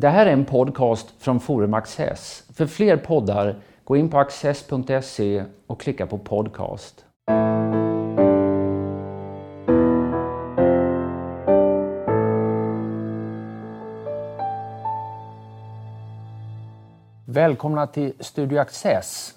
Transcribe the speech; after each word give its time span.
Det 0.00 0.08
här 0.08 0.26
är 0.26 0.32
en 0.32 0.44
podcast 0.44 1.14
från 1.18 1.40
Forum 1.40 1.74
Access. 1.74 2.44
För 2.54 2.66
fler 2.66 2.96
poddar, 2.96 3.56
gå 3.84 3.96
in 3.96 4.10
på 4.10 4.18
access.se 4.18 5.44
och 5.66 5.80
klicka 5.80 6.06
på 6.06 6.18
podcast. 6.18 7.04
Välkomna 17.24 17.86
till 17.86 18.12
Studio 18.20 18.58
Access. 18.58 19.34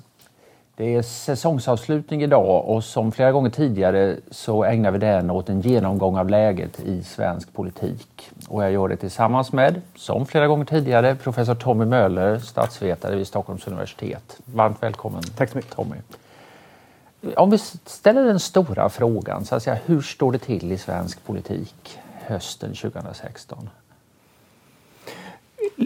Det 0.75 0.95
är 0.95 1.01
säsongsavslutning 1.01 2.23
idag 2.23 2.69
och 2.69 2.83
som 2.83 3.11
flera 3.11 3.31
gånger 3.31 3.49
tidigare 3.49 4.17
så 4.31 4.63
ägnar 4.63 4.91
vi 4.91 4.97
den 4.97 5.29
åt 5.29 5.49
en 5.49 5.61
genomgång 5.61 6.17
av 6.17 6.29
läget 6.29 6.79
i 6.79 7.03
svensk 7.03 7.53
politik. 7.53 8.31
Och 8.51 8.63
jag 8.63 8.71
gör 8.71 8.87
det 8.87 8.95
tillsammans 8.95 9.53
med, 9.53 9.81
som 9.95 10.25
flera 10.25 10.47
gånger 10.47 10.65
tidigare, 10.65 11.15
professor 11.15 11.55
Tommy 11.55 11.85
Möller, 11.85 12.39
statsvetare 12.39 13.15
vid 13.15 13.27
Stockholms 13.27 13.67
universitet. 13.67 14.39
Varmt 14.45 14.83
välkommen 14.83 15.23
Tack 15.37 15.49
så 15.49 15.57
mycket. 15.57 15.75
Tommy. 15.75 15.95
Om 17.35 17.49
vi 17.49 17.57
ställer 17.85 18.23
den 18.23 18.39
stora 18.39 18.89
frågan, 18.89 19.45
så 19.45 19.55
att 19.55 19.63
säga, 19.63 19.77
hur 19.85 20.01
står 20.01 20.31
det 20.31 20.37
till 20.37 20.71
i 20.71 20.77
svensk 20.77 21.25
politik 21.25 21.99
hösten 22.13 22.73
2016? 22.73 23.69
Eh, 25.77 25.85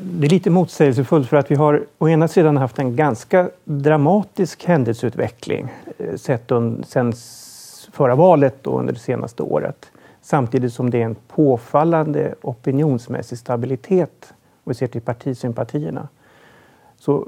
det 0.00 0.26
är 0.26 0.30
lite 0.30 0.50
motsägelsefullt 0.50 1.28
för 1.28 1.36
att 1.36 1.50
vi 1.50 1.54
har 1.54 1.84
å 1.98 2.08
ena 2.08 2.28
sidan 2.28 2.56
haft 2.56 2.78
en 2.78 2.96
ganska 2.96 3.50
dramatisk 3.64 4.64
händelseutveckling 4.64 5.72
eh, 5.98 6.16
sett 6.16 6.48
sedan 6.86 7.12
förra 7.92 8.14
valet 8.14 8.66
och 8.66 8.78
under 8.80 8.92
det 8.92 9.00
senaste 9.00 9.42
året. 9.42 9.90
Samtidigt 10.22 10.72
som 10.72 10.90
det 10.90 11.00
är 11.00 11.04
en 11.04 11.16
påfallande 11.28 12.34
opinionsmässig 12.42 13.38
stabilitet 13.38 14.34
om 14.64 14.70
vi 14.70 14.74
ser 14.74 14.86
till 14.86 15.00
partisympatierna. 15.00 16.08
Så 16.98 17.26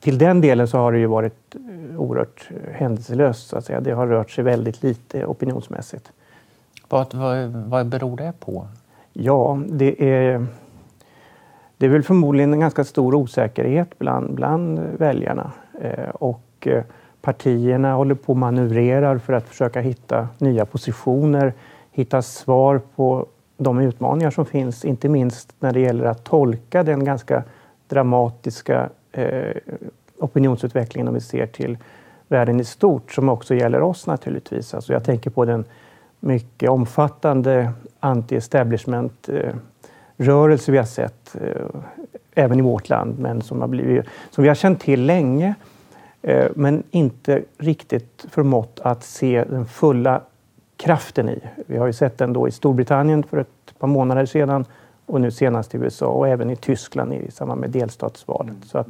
till 0.00 0.18
den 0.18 0.40
delen 0.40 0.68
så 0.68 0.78
har 0.78 0.92
det 0.92 0.98
ju 0.98 1.06
varit 1.06 1.54
eh, 1.54 2.00
oerhört 2.00 2.50
händelselöst. 2.72 3.48
Så 3.48 3.56
att 3.56 3.64
säga. 3.64 3.80
Det 3.80 3.90
har 3.90 4.06
rört 4.06 4.30
sig 4.30 4.44
väldigt 4.44 4.82
lite 4.82 5.26
opinionsmässigt. 5.26 6.12
Vad, 6.88 7.14
vad, 7.14 7.48
vad 7.48 7.86
beror 7.86 8.16
det 8.16 8.32
på? 8.40 8.66
Ja, 9.12 9.62
det 9.68 10.10
är 10.10 10.46
det 11.82 11.86
är 11.86 11.90
väl 11.90 12.02
förmodligen 12.02 12.52
en 12.52 12.60
ganska 12.60 12.84
stor 12.84 13.14
osäkerhet 13.14 13.98
bland, 13.98 14.34
bland 14.34 14.80
väljarna. 14.98 15.52
Eh, 15.80 16.08
och 16.08 16.66
eh, 16.66 16.84
partierna 17.20 17.94
håller 17.94 18.14
på 18.14 18.32
och 18.32 18.36
manövrerar 18.36 19.18
för 19.18 19.32
att 19.32 19.48
försöka 19.48 19.80
hitta 19.80 20.28
nya 20.38 20.64
positioner, 20.64 21.52
hitta 21.92 22.22
svar 22.22 22.80
på 22.96 23.26
de 23.56 23.80
utmaningar 23.80 24.30
som 24.30 24.46
finns, 24.46 24.84
inte 24.84 25.08
minst 25.08 25.54
när 25.60 25.72
det 25.72 25.80
gäller 25.80 26.04
att 26.04 26.24
tolka 26.24 26.82
den 26.82 27.04
ganska 27.04 27.42
dramatiska 27.88 28.88
eh, 29.12 29.56
opinionsutvecklingen 30.18 31.08
om 31.08 31.14
vi 31.14 31.20
ser 31.20 31.46
till 31.46 31.78
världen 32.28 32.60
i 32.60 32.64
stort, 32.64 33.12
som 33.12 33.28
också 33.28 33.54
gäller 33.54 33.82
oss 33.82 34.06
naturligtvis. 34.06 34.74
Alltså 34.74 34.92
jag 34.92 35.04
tänker 35.04 35.30
på 35.30 35.44
den 35.44 35.64
mycket 36.20 36.70
omfattande 36.70 37.72
anti-establishment 38.00 39.28
eh, 39.28 39.54
rörelse 40.16 40.72
vi 40.72 40.78
har 40.78 40.84
sett 40.84 41.36
eh, 41.40 41.80
även 42.34 42.58
i 42.58 42.62
vårt 42.62 42.88
land, 42.88 43.18
men 43.18 43.42
som, 43.42 43.60
har 43.60 43.68
blivit, 43.68 44.04
som 44.30 44.42
vi 44.42 44.48
har 44.48 44.54
känt 44.54 44.80
till 44.80 45.06
länge 45.06 45.54
eh, 46.22 46.46
men 46.56 46.82
inte 46.90 47.42
riktigt 47.58 48.26
förmått 48.30 48.80
att 48.82 49.04
se 49.04 49.44
den 49.50 49.66
fulla 49.66 50.20
kraften 50.82 51.28
i. 51.28 51.38
Vi 51.66 51.76
har 51.76 51.86
ju 51.86 51.92
sett 51.92 52.18
den 52.18 52.32
då 52.32 52.48
i 52.48 52.50
Storbritannien 52.50 53.22
för 53.22 53.38
ett 53.38 53.78
par 53.78 53.88
månader 53.88 54.26
sedan 54.26 54.64
och 55.06 55.20
nu 55.20 55.30
senast 55.30 55.74
i 55.74 55.78
USA 55.78 56.06
och 56.06 56.28
även 56.28 56.50
i 56.50 56.56
Tyskland 56.56 57.12
i 57.12 57.30
samband 57.30 57.60
med 57.60 57.70
delstatsvalet. 57.70 58.56
Så 58.66 58.78
att, 58.78 58.86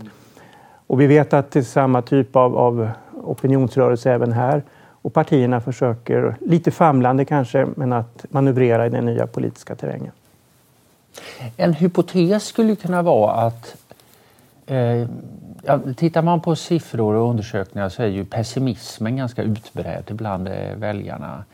och 0.87 1.01
vi 1.01 1.07
vet 1.07 1.33
att 1.33 1.51
det 1.51 1.59
är 1.59 1.63
samma 1.63 2.03
typ 2.03 2.37
av, 2.37 2.57
av 2.57 2.91
opinionsrörelse 3.25 4.13
även 4.13 4.33
här 4.33 4.63
och 5.03 5.13
partierna 5.13 5.61
försöker, 5.61 6.37
lite 6.41 6.71
famlande 6.71 7.25
kanske, 7.25 7.67
men 7.77 7.93
att 7.93 8.27
manövrera 8.31 8.87
i 8.87 8.89
den 8.89 9.07
nya 9.07 9.27
politiska 9.27 9.75
terrängen. 9.75 10.13
En 11.57 11.73
hypotes 11.73 12.45
skulle 12.45 12.77
kunna 12.77 13.03
vara 13.03 13.33
att 13.33 13.77
eh, 14.67 15.09
ja, 15.63 15.81
tittar 15.97 16.23
man 16.23 16.41
på 16.41 16.57
siffror 16.57 17.15
och 17.15 17.31
undersökningar 17.31 17.89
så 17.89 18.03
är 18.03 18.07
ju 18.07 18.25
pessimismen 18.25 19.17
ganska 19.17 19.43
utbredd 19.43 20.05
bland 20.11 20.49
eh, 20.49 20.77
väljarna. 20.77 21.45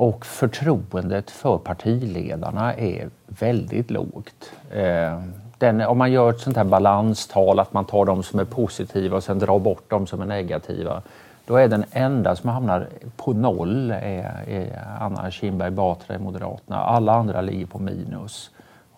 Och 0.00 0.26
förtroendet 0.26 1.30
för 1.30 1.58
partiledarna 1.58 2.74
är 2.74 3.08
väldigt 3.26 3.90
lågt. 3.90 4.52
Eh, 4.70 5.20
den, 5.58 5.80
om 5.80 5.98
man 5.98 6.12
gör 6.12 6.30
ett 6.30 6.40
sånt 6.40 6.56
här 6.56 6.64
balanstal, 6.64 7.58
att 7.58 7.72
man 7.72 7.84
tar 7.84 8.04
de 8.04 8.22
som 8.22 8.40
är 8.40 8.44
positiva 8.44 9.16
och 9.16 9.24
sen 9.24 9.38
drar 9.38 9.58
bort 9.58 9.84
de 9.88 10.06
som 10.06 10.20
är 10.20 10.26
negativa, 10.26 11.02
då 11.46 11.56
är 11.56 11.68
den 11.68 11.84
enda 11.92 12.36
som 12.36 12.50
hamnar 12.50 12.88
på 13.16 13.32
noll 13.32 13.90
är, 13.90 14.48
är 14.48 14.82
Anna 15.00 15.30
Kinberg 15.30 15.70
Batra 15.70 16.16
i 16.16 16.18
Moderaterna. 16.18 16.76
Alla 16.76 17.12
andra 17.12 17.40
ligger 17.40 17.66
på 17.66 17.78
minus 17.78 18.50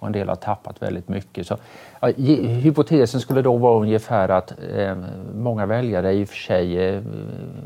och 0.03 0.07
en 0.07 0.13
del 0.13 0.29
har 0.29 0.37
tappat 0.37 0.83
väldigt 0.83 1.09
mycket. 1.09 1.47
Så, 1.47 1.57
ja, 2.01 2.09
hypotesen 2.09 3.21
skulle 3.21 3.43
då 3.43 3.57
vara 3.57 3.81
ungefär 3.81 4.29
att 4.29 4.53
eh, 4.77 4.97
många 5.35 5.67
väljare 5.67 6.09
är 6.09 6.13
i 6.13 6.25
och 6.25 6.29
för 6.29 6.37
sig 6.37 6.79
eh, 6.79 7.03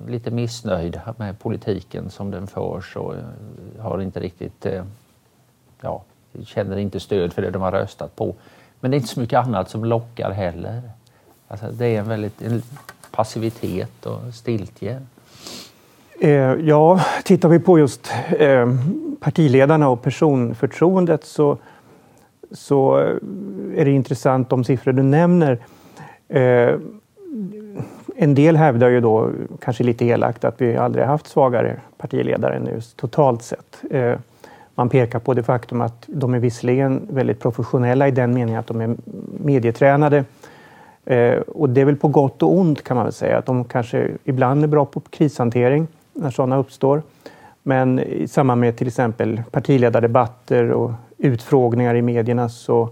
lite 0.09 0.31
missnöjda 0.31 1.15
med 1.17 1.39
politiken 1.39 2.11
som 2.11 2.31
den 2.31 2.47
förs 2.47 2.97
och 2.97 3.15
eh, 3.15 3.21
har 3.83 4.01
inte 4.01 4.21
riktigt, 4.21 4.67
eh, 4.67 4.85
ja, 5.81 6.03
känner 6.45 6.77
inte 6.77 7.01
stöd 7.01 7.33
för 7.33 7.43
det 7.43 7.51
de 7.51 7.63
har 7.63 7.73
röstat 7.73 8.17
på. 8.17 8.35
Men 8.81 8.91
det 8.91 8.95
är 8.95 8.99
inte 8.99 9.15
så 9.15 9.21
mycket 9.21 9.39
annat 9.39 9.71
som 9.71 9.85
lockar 9.85 10.31
heller. 10.31 10.83
Alltså, 11.49 11.67
det 11.73 11.87
är 11.87 11.99
en 11.99 12.09
väldigt 12.09 12.43
en 12.43 12.63
passivitet 13.11 14.07
och 14.07 14.35
stiltje. 14.35 15.03
Eh, 16.21 16.55
ja, 16.55 17.01
tittar 17.25 17.49
vi 17.49 17.59
på 17.59 17.79
just 17.79 18.13
eh, 18.39 18.67
partiledarna 19.21 19.89
och 19.89 20.03
personförtroendet 20.03 21.25
så 21.25 21.59
så 22.57 22.97
är 23.77 23.85
det 23.85 23.91
intressant 23.91 24.51
de 24.51 24.65
siffror 24.65 24.93
du 24.93 25.03
nämner. 25.03 25.59
Eh, 26.29 26.75
en 28.17 28.35
del 28.35 28.57
hävdar 28.57 28.89
ju 28.89 29.01
då, 29.01 29.31
kanske 29.61 29.85
lite 29.85 30.05
elakt, 30.05 30.45
att 30.45 30.61
vi 30.61 30.77
aldrig 30.77 31.05
haft 31.05 31.27
svagare 31.27 31.77
partiledare 31.97 32.61
nu 32.61 32.81
totalt 32.97 33.43
sett. 33.43 33.83
Eh, 33.91 34.15
man 34.75 34.89
pekar 34.89 35.19
på 35.19 35.35
det 35.35 35.43
faktum 35.43 35.81
att 35.81 36.05
de 36.07 36.35
är 36.35 36.39
visserligen 36.39 37.07
väldigt 37.11 37.41
professionella 37.41 38.09
i 38.09 38.11
den 38.11 38.35
meningen 38.35 38.61
att 38.61 38.67
de 38.67 38.81
är 38.81 38.97
medietränade. 39.45 40.25
Eh, 41.05 41.39
och 41.39 41.71
det 41.71 41.81
är 41.81 41.85
väl 41.85 41.97
på 41.97 42.09
gott 42.09 42.43
och 42.43 42.59
ont 42.59 42.85
kan 42.85 42.97
man 42.97 43.07
väl 43.07 43.13
säga. 43.13 43.39
Att 43.39 43.47
de 43.47 43.65
kanske 43.65 44.11
ibland 44.25 44.65
är 44.65 44.69
bra 44.69 44.85
på 44.85 45.01
krishantering 45.01 45.87
när 46.13 46.31
sådana 46.31 46.57
uppstår. 46.57 47.03
Men 47.63 47.99
i 47.99 48.29
samband 48.29 48.61
med 48.61 48.77
till 48.77 48.87
exempel 48.87 49.43
partiledardebatter 49.51 50.71
och 50.71 50.93
utfrågningar 51.27 51.95
i 51.95 52.03
medierna 52.03 52.49
så 52.49 52.91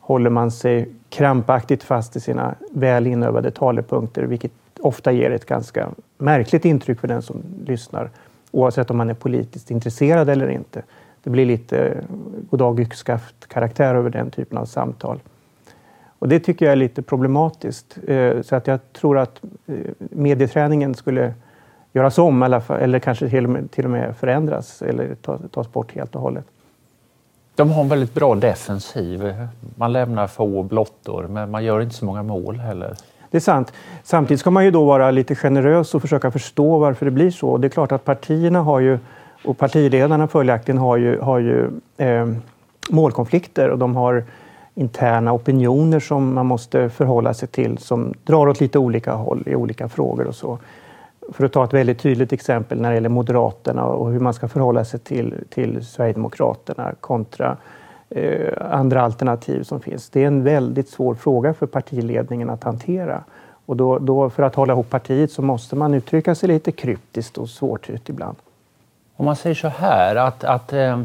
håller 0.00 0.30
man 0.30 0.50
sig 0.50 0.88
krampaktigt 1.08 1.82
fast 1.82 2.16
i 2.16 2.20
sina 2.20 2.54
väl 2.72 3.06
inövade 3.06 3.50
talepunkter, 3.50 4.22
vilket 4.22 4.52
ofta 4.80 5.12
ger 5.12 5.30
ett 5.30 5.46
ganska 5.46 5.88
märkligt 6.18 6.64
intryck 6.64 7.00
för 7.00 7.08
den 7.08 7.22
som 7.22 7.42
lyssnar, 7.66 8.10
oavsett 8.50 8.90
om 8.90 8.96
man 8.96 9.10
är 9.10 9.14
politiskt 9.14 9.70
intresserad 9.70 10.28
eller 10.28 10.48
inte. 10.48 10.82
Det 11.22 11.30
blir 11.30 11.46
lite 11.46 11.78
eh, 11.78 12.04
goddag 12.50 12.80
yxskaft 12.80 13.48
karaktär 13.48 13.94
över 13.94 14.10
den 14.10 14.30
typen 14.30 14.58
av 14.58 14.64
samtal. 14.64 15.20
Och 16.18 16.28
det 16.28 16.40
tycker 16.40 16.64
jag 16.64 16.72
är 16.72 16.76
lite 16.76 17.02
problematiskt. 17.02 17.98
Eh, 18.06 18.42
så 18.42 18.56
att 18.56 18.66
jag 18.66 18.80
tror 18.92 19.18
att 19.18 19.40
eh, 19.66 19.74
medieträningen 19.98 20.94
skulle 20.94 21.34
göras 21.92 22.18
om 22.18 22.42
eller 22.42 22.98
kanske 22.98 23.28
till 23.70 23.84
och 23.84 23.90
med 23.90 24.16
förändras 24.16 24.82
eller 24.82 25.14
tas 25.48 25.72
bort 25.72 25.94
helt 25.94 26.14
och 26.14 26.22
hållet. 26.22 26.46
De 27.56 27.72
har 27.72 27.82
en 27.82 27.88
väldigt 27.88 28.14
bra 28.14 28.34
defensiv. 28.34 29.34
Man 29.76 29.92
lämnar 29.92 30.26
få 30.26 30.62
blottor, 30.62 31.26
men 31.28 31.50
man 31.50 31.64
gör 31.64 31.80
inte 31.80 31.94
så 31.94 32.04
många 32.04 32.22
mål 32.22 32.56
heller. 32.56 32.94
Det 33.30 33.38
är 33.38 33.40
sant. 33.40 33.72
Samtidigt 34.02 34.40
ska 34.40 34.50
man 34.50 34.64
ju 34.64 34.70
då 34.70 34.84
vara 34.84 35.10
lite 35.10 35.34
generös 35.34 35.94
och 35.94 36.02
försöka 36.02 36.30
förstå 36.30 36.78
varför 36.78 37.04
det 37.04 37.10
blir 37.10 37.30
så. 37.30 37.56
Det 37.56 37.66
är 37.66 37.68
klart 37.68 37.92
att 37.92 38.04
partierna 38.04 38.60
har 38.60 38.80
ju, 38.80 38.98
och 39.44 39.58
partiledarna 39.58 40.28
följaktligen 40.28 40.78
har 40.78 40.96
ju, 40.96 41.20
har 41.20 41.38
ju 41.38 41.70
eh, 41.96 42.28
målkonflikter 42.90 43.68
och 43.68 43.78
de 43.78 43.96
har 43.96 44.24
interna 44.74 45.32
opinioner 45.32 46.00
som 46.00 46.34
man 46.34 46.46
måste 46.46 46.90
förhålla 46.90 47.34
sig 47.34 47.48
till 47.48 47.78
som 47.78 48.14
drar 48.24 48.48
åt 48.48 48.60
lite 48.60 48.78
olika 48.78 49.12
håll 49.12 49.42
i 49.46 49.54
olika 49.54 49.88
frågor 49.88 50.26
och 50.26 50.34
så. 50.34 50.58
För 51.32 51.44
att 51.44 51.52
ta 51.52 51.64
ett 51.64 51.72
väldigt 51.72 51.98
tydligt 51.98 52.32
exempel 52.32 52.80
när 52.80 52.88
det 52.88 52.94
gäller 52.94 53.08
Moderaterna 53.08 53.84
och 53.84 54.10
hur 54.12 54.20
man 54.20 54.34
ska 54.34 54.48
förhålla 54.48 54.84
sig 54.84 55.00
till, 55.00 55.34
till 55.50 55.86
Sverigedemokraterna 55.86 56.94
kontra 57.00 57.56
eh, 58.10 58.52
andra 58.70 59.02
alternativ 59.02 59.62
som 59.62 59.80
finns. 59.80 60.10
Det 60.10 60.22
är 60.22 60.26
en 60.26 60.44
väldigt 60.44 60.88
svår 60.88 61.14
fråga 61.14 61.54
för 61.54 61.66
partiledningen 61.66 62.50
att 62.50 62.64
hantera. 62.64 63.24
Och 63.66 63.76
då, 63.76 63.98
då, 63.98 64.30
för 64.30 64.42
att 64.42 64.54
hålla 64.54 64.72
ihop 64.72 64.90
partiet 64.90 65.32
så 65.32 65.42
måste 65.42 65.76
man 65.76 65.94
uttrycka 65.94 66.34
sig 66.34 66.48
lite 66.48 66.72
kryptiskt 66.72 67.38
och 67.38 67.48
svårtytt 67.48 68.08
ibland. 68.08 68.36
Om 69.16 69.24
man 69.24 69.36
säger 69.36 69.54
så 69.54 69.68
här 69.68 70.16
att, 70.16 70.44
att 70.44 70.72
eh, 70.72 71.02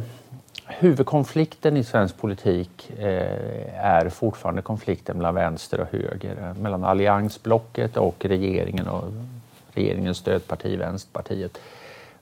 huvudkonflikten 0.68 1.78
i 1.78 1.84
svensk 1.84 2.18
politik 2.18 2.92
eh, 2.98 3.86
är 3.86 4.10
fortfarande 4.10 4.62
konflikten 4.62 5.18
mellan 5.18 5.36
vänster 5.36 5.80
och 5.80 5.88
höger, 5.92 6.36
eh, 6.42 6.62
mellan 6.62 6.84
alliansblocket 6.84 7.98
och 7.98 8.26
regeringen 8.26 8.88
och 8.88 9.04
regeringens 9.80 10.18
stödparti 10.18 10.78
Vänsterpartiet. 10.78 11.60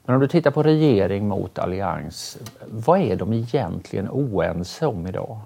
Men 0.06 0.16
om 0.16 0.22
du 0.22 0.28
tittar 0.28 0.52
på 0.52 0.64
regering 0.64 1.28
mot 1.28 1.60
allians, 1.60 2.38
vad 2.66 3.00
är 3.00 3.16
de 3.16 3.34
egentligen 3.34 4.10
oense 4.10 4.86
om 4.88 5.08
idag? 5.08 5.40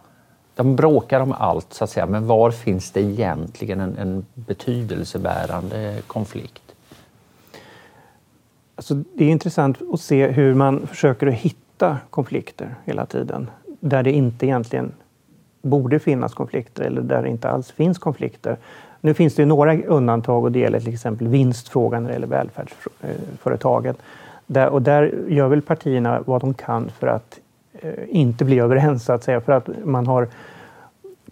De 0.55 0.75
bråkar 0.75 1.19
om 1.19 1.31
allt 1.31 1.73
så 1.73 1.83
att 1.83 1.89
säga, 1.89 2.05
men 2.05 2.27
var 2.27 2.51
finns 2.51 2.91
det 2.91 3.01
egentligen 3.01 3.79
en, 3.79 3.97
en 3.97 4.25
betydelsebärande 4.33 6.01
konflikt? 6.07 6.75
Alltså, 8.75 8.93
det 9.13 9.25
är 9.25 9.29
intressant 9.29 9.77
att 9.93 10.01
se 10.01 10.27
hur 10.27 10.53
man 10.53 10.87
försöker 10.87 11.27
att 11.27 11.33
hitta 11.33 11.97
konflikter 12.09 12.75
hela 12.85 13.05
tiden. 13.05 13.49
Där 13.79 14.03
det 14.03 14.11
inte 14.11 14.45
egentligen 14.45 14.91
borde 15.61 15.99
finnas 15.99 16.33
konflikter 16.33 16.83
eller 16.83 17.01
där 17.01 17.23
det 17.23 17.29
inte 17.29 17.49
alls 17.49 17.71
finns 17.71 17.97
konflikter. 17.99 18.57
Nu 19.01 19.13
finns 19.13 19.35
det 19.35 19.45
några 19.45 19.83
undantag 19.83 20.43
och 20.43 20.51
det 20.51 20.59
gäller 20.59 20.79
till 20.79 20.93
exempel 20.93 21.27
vinstfrågan 21.27 22.03
när 22.03 22.09
det 22.09 22.13
gäller 22.13 22.27
välfärdsföretagen. 22.27 23.95
Där, 24.47 24.69
och 24.69 24.81
där 24.81 25.13
gör 25.27 25.47
väl 25.47 25.61
partierna 25.61 26.23
vad 26.25 26.41
de 26.41 26.53
kan 26.53 26.89
för 26.99 27.07
att 27.07 27.39
eh, 27.73 27.91
inte 28.07 28.45
bli 28.45 28.59
överens, 28.59 29.05
så 29.05 29.13
att 29.13 29.23
säga. 29.23 29.41
För 29.41 29.53
att 29.53 29.69
man 29.83 30.07
har 30.07 30.27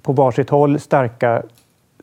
på 0.02 0.14
varsitt 0.14 0.50
håll 0.50 0.80
starka 0.80 1.44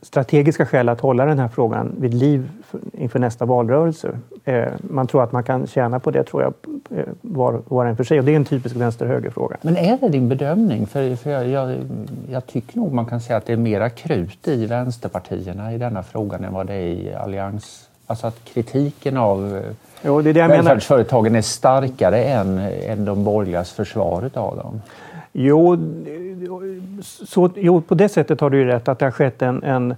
strategiska 0.06 0.66
skäl 0.66 0.88
att 0.88 1.00
hålla 1.00 1.24
den 1.24 1.38
här 1.38 1.48
frågan 1.48 1.94
vid 1.98 2.14
liv 2.14 2.48
inför 2.92 3.18
nästa 3.18 3.44
valrörelse. 3.44 4.18
Eh, 4.44 4.64
man 4.80 5.06
tror 5.06 5.22
att 5.22 5.32
man 5.32 5.44
kan 5.44 5.66
tjäna 5.66 6.00
på 6.00 6.10
det, 6.10 6.24
tror 6.24 6.42
jag, 6.42 6.54
eh, 6.98 7.04
var, 7.20 7.60
var 7.68 7.86
en 7.86 7.96
för 7.96 8.04
sig. 8.04 8.18
Och 8.18 8.24
det 8.24 8.32
är 8.32 8.36
en 8.36 8.44
typisk 8.44 8.76
vänster-höger-fråga. 8.76 9.56
Men 9.62 9.76
är 9.76 9.98
det 10.00 10.08
din 10.08 10.28
bedömning? 10.28 10.86
För, 10.86 11.16
för 11.16 11.30
jag, 11.30 11.48
jag, 11.48 11.76
jag, 12.30 12.46
tycker 12.46 12.78
nog 12.78 12.92
man 12.92 13.06
kan 13.06 13.20
säga 13.20 13.36
att 13.36 13.46
det 13.46 13.52
är 13.52 13.56
mera 13.56 13.90
krut 13.90 14.48
i 14.48 14.66
vänsterpartierna 14.66 15.72
i 15.72 15.78
denna 15.78 16.02
frågan 16.02 16.44
än 16.44 16.52
vad 16.52 16.66
det 16.66 16.74
är 16.74 16.86
i 16.86 17.14
allians... 17.14 17.88
Alltså 18.08 18.26
att 18.26 18.44
kritiken 18.44 19.16
av 19.16 19.62
jo, 20.02 20.22
det 20.22 20.30
är 20.30 20.34
det 20.34 20.48
välfärdsföretagen 20.48 21.34
är 21.34 21.42
starkare 21.42 22.24
än, 22.24 22.58
än 22.58 23.04
de 23.04 23.24
borgerligas 23.24 23.72
försvar 23.72 24.30
av 24.34 24.56
dem. 24.56 24.80
Jo, 25.38 25.76
så, 27.02 27.50
jo, 27.56 27.80
på 27.80 27.94
det 27.94 28.08
sättet 28.08 28.40
har 28.40 28.50
du 28.50 28.58
ju 28.58 28.64
rätt 28.64 28.88
att 28.88 28.98
det 28.98 29.06
har 29.06 29.10
skett 29.10 29.42
en, 29.42 29.62
en, 29.62 29.94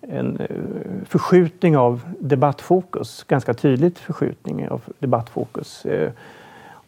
en 0.00 0.36
eh, 0.36 0.46
förskjutning 1.04 1.76
av 1.76 2.00
debattfokus, 2.18 3.24
ganska 3.24 3.54
tydligt 3.54 3.98
förskjutning 3.98 4.68
av 4.68 4.82
debattfokus. 4.98 5.86
Eh, 5.86 6.10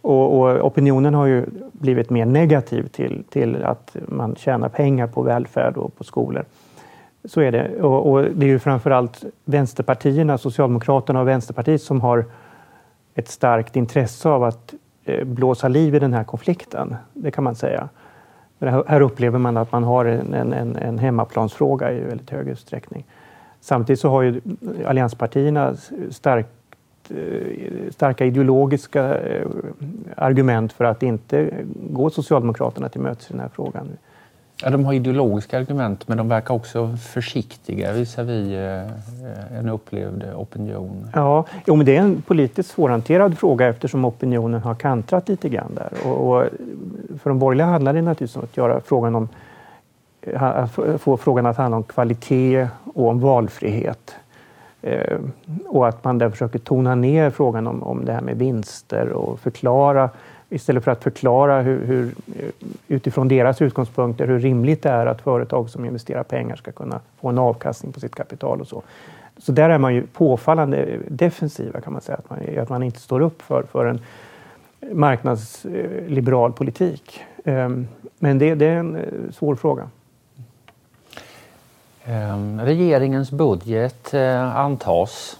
och, 0.03 0.41
och, 0.41 0.67
opinionen 0.67 1.15
har 1.15 1.27
ju 1.27 1.44
blivit 1.73 2.11
mer 2.11 2.27
negativ 2.27 2.88
till, 2.88 3.25
till 3.31 3.65
att 3.65 3.97
man 4.09 4.37
tjänar 4.37 4.69
pengar 4.69 5.06
på 5.06 5.23
välfärd 5.23 5.77
och 5.77 5.97
på 5.97 6.05
skolor. 6.05 6.44
Så 7.25 7.41
är 7.41 7.53
det. 7.53 7.82
Och, 7.82 8.12
och 8.12 8.25
det 8.25 8.47
är 8.47 8.50
ju 8.50 8.59
framförallt 8.59 9.25
vänsterpartierna, 9.44 10.38
Socialdemokraterna 10.38 11.21
och 11.21 11.29
Vänsterpartiet 11.29 11.82
som 11.82 12.00
har 12.00 12.25
ett 13.15 13.29
starkt 13.29 13.77
intresse 13.77 14.29
av 14.29 14.44
att 14.44 14.75
Eh, 15.05 15.25
blåsa 15.25 15.69
liv 15.69 15.94
i 15.94 15.99
den 15.99 16.12
här 16.12 16.25
konflikten. 16.25 16.97
Det 17.14 17.31
kan 17.31 17.44
man 17.44 17.55
säga. 17.55 17.88
Här 18.87 19.00
upplever 19.00 19.38
man 19.38 19.56
att 19.56 19.73
man 19.73 19.85
har 19.85 20.05
en, 20.05 20.35
en, 20.35 20.76
en 20.76 20.99
hemmaplansfråga 20.99 21.93
i 21.93 22.00
väldigt 22.00 22.31
hög 22.31 22.49
utsträckning. 22.49 23.05
Samtidigt 23.61 24.00
så 24.00 24.08
har 24.08 24.23
ju 24.23 24.41
allianspartierna 24.87 25.76
starkt, 26.11 26.49
eh, 27.11 27.91
starka 27.91 28.25
ideologiska 28.25 29.19
eh, 29.19 29.47
argument 30.17 30.73
för 30.73 30.85
att 30.85 31.03
inte 31.03 31.50
gå 31.91 32.11
Socialdemokraterna 32.11 32.88
till 32.88 33.00
mötes 33.00 33.31
i 33.31 33.32
den 33.32 33.41
här 33.41 33.50
frågan. 33.55 33.88
Ja, 34.62 34.70
de 34.70 34.84
har 34.84 34.92
ideologiska 34.92 35.58
argument 35.58 36.08
men 36.08 36.18
de 36.18 36.28
verkar 36.28 36.54
också 36.54 36.96
försiktiga 36.96 37.92
visavi 37.92 38.54
eh, 38.54 39.58
en 39.58 39.68
upplevd 39.68 40.24
opinion. 40.34 41.08
Ja, 41.14 41.44
jo, 41.66 41.76
men 41.76 41.86
det 41.86 41.96
är 41.96 42.00
en 42.00 42.22
politiskt 42.22 42.70
svårhanterad 42.70 43.38
fråga 43.38 43.68
eftersom 43.68 44.04
opinionen 44.04 44.60
har 44.60 44.74
kantrat 44.74 45.28
lite 45.28 45.48
grann 45.48 45.74
där. 45.74 46.08
Och, 46.08 46.36
och 46.36 46.44
för 47.22 47.30
de 47.30 47.38
borgerliga 47.38 47.66
handlar 47.66 47.92
det 47.92 48.02
naturligtvis 48.02 48.36
om 48.36 48.42
att 48.42 48.56
göra 48.56 48.80
frågan 48.80 49.14
om 49.14 49.28
eh, 50.22 50.42
att 50.42 50.70
få 50.98 51.16
frågan 51.16 51.46
att 51.46 51.56
handla 51.56 51.76
om 51.76 51.82
kvalitet 51.82 52.68
och 52.94 53.08
om 53.08 53.20
valfrihet. 53.20 54.14
Eh, 54.82 55.18
och 55.66 55.88
att 55.88 56.04
man 56.04 56.18
där 56.18 56.30
försöker 56.30 56.58
tona 56.58 56.94
ner 56.94 57.30
frågan 57.30 57.66
om, 57.66 57.82
om 57.82 58.04
det 58.04 58.12
här 58.12 58.20
med 58.20 58.38
vinster 58.38 59.08
och 59.08 59.40
förklara 59.40 60.10
istället 60.50 60.85
för 60.85 60.91
att 60.91 61.02
förklara 61.02 61.62
hur, 61.62 61.87
hur, 61.87 62.06
eh, 62.06 62.49
utifrån 62.88 63.29
deras 63.29 63.62
utgångspunkter 63.62 64.26
hur 64.26 64.38
rimligt 64.38 64.82
det 64.82 64.88
är 64.88 65.06
att 65.06 65.20
företag 65.20 65.70
som 65.70 65.85
investerar 65.85 66.23
pengar 66.23 66.56
ska 66.56 66.73
kunna 66.73 67.00
få 67.20 67.29
en 67.29 67.38
avkastning 67.38 67.93
på 67.93 68.00
sitt 68.00 68.14
kapital 68.14 68.61
och 68.61 68.69
så. 68.69 68.82
Så 69.38 69.52
där 69.52 69.70
är 69.70 69.79
man 69.79 69.94
ju 69.94 70.06
påfallande 70.06 70.99
defensiva 71.08 71.81
kan 71.81 71.93
man 71.93 72.02
säga, 72.02 72.19
att 72.19 72.31
man, 72.31 72.58
att 72.58 72.69
man 72.69 72.82
inte 72.82 73.00
står 73.00 73.20
upp 73.20 73.43
för, 73.43 73.62
för 73.62 73.87
en 73.87 74.00
marknadsliberal 74.93 76.53
politik. 76.53 77.20
Ehm, 77.44 77.88
men 78.19 78.38
det, 78.38 78.55
det 78.55 78.67
är 78.67 78.76
en 78.76 78.96
eh, 78.96 79.03
svår 79.32 79.55
fråga. 79.55 79.88
Ehm, 82.05 82.61
regeringens 82.61 83.31
budget 83.31 84.14
eh, 84.14 84.56
antas 84.56 85.39